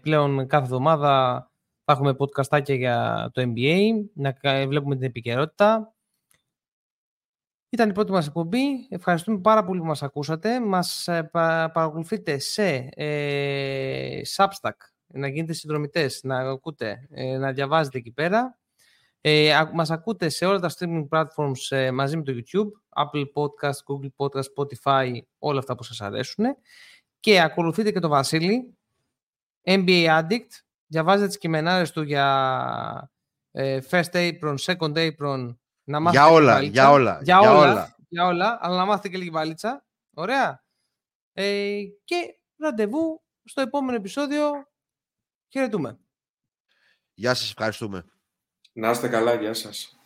πλέον 0.00 0.46
κάθε 0.46 0.64
εβδομάδα, 0.64 1.44
θα 1.84 1.92
έχουμε 1.92 2.16
podcastάκια 2.18 2.76
για 2.76 3.30
το 3.32 3.42
NBA, 3.42 3.90
να 4.14 4.34
βλέπουμε 4.66 4.94
την 4.94 5.04
επικαιρότητα. 5.04 5.94
Ήταν 7.72 7.88
η 7.88 7.92
πρώτη 7.92 8.12
μας 8.12 8.26
εκπομπή. 8.26 8.86
Ευχαριστούμε 8.88 9.38
πάρα 9.38 9.64
πολύ 9.64 9.80
που 9.80 9.86
μας 9.86 10.02
ακούσατε. 10.02 10.60
Μας 10.60 11.08
ε, 11.08 11.30
παρακολουθείτε 11.72 12.38
σε 12.38 12.88
ε, 12.90 14.20
Substack, 14.36 14.76
να 15.12 15.28
γίνετε 15.28 15.52
συνδρομητές, 15.52 16.20
να 16.22 16.38
ακούτε, 16.38 17.08
ε, 17.10 17.36
να 17.36 17.52
διαβάζετε 17.52 17.98
εκεί 17.98 18.10
πέρα. 18.10 18.58
Ε, 19.20 19.62
μας 19.72 19.90
ακούτε 19.90 20.28
σε 20.28 20.46
όλα 20.46 20.58
τα 20.58 20.70
streaming 20.78 21.08
platforms 21.08 21.76
ε, 21.76 21.90
μαζί 21.90 22.16
με 22.16 22.22
το 22.22 22.32
YouTube, 22.32 23.02
Apple 23.04 23.24
Podcast, 23.24 23.70
Google 23.70 24.10
Podcast, 24.16 24.44
Spotify, 24.56 25.18
όλα 25.38 25.58
αυτά 25.58 25.74
που 25.74 25.82
σας 25.82 26.00
αρέσουν. 26.00 26.44
Και 27.20 27.40
ακολουθείτε 27.40 27.90
και 27.90 28.00
το 28.00 28.08
Βασίλη, 28.08 28.76
NBA 29.62 30.20
Addict, 30.20 30.48
διαβάζετε 30.86 31.26
τις 31.26 31.38
κειμενάρες 31.38 31.90
του 31.90 32.02
για 32.02 33.10
ε, 33.50 33.78
first 33.90 34.12
apron, 34.12 34.54
second 34.58 35.10
apron, 35.10 35.56
να 35.84 36.00
μάθετε 36.00 36.24
για 36.24 36.26
όλα, 36.28 36.62
για 36.62 36.90
όλα, 36.90 37.20
για, 37.22 37.40
όλα, 37.40 37.58
όλα, 37.58 37.96
για 38.08 38.26
όλα, 38.26 38.58
αλλά 38.60 38.76
να 38.76 38.84
μάθετε 38.84 39.08
και 39.08 39.16
λίγη 39.16 39.30
βαλίτσα. 39.30 39.84
Ωραία. 40.14 40.64
Ε, 41.32 41.80
και 42.04 42.16
ραντεβού 42.56 43.22
στο 43.44 43.60
επόμενο 43.60 43.96
επεισόδιο. 43.96 44.69
Χαιρετούμε. 45.50 45.98
Γεια 47.14 47.34
σας, 47.34 47.48
ευχαριστούμε. 47.48 48.04
Να 48.72 48.90
είστε 48.90 49.08
καλά, 49.08 49.34
γεια 49.34 49.54
σας. 49.54 49.99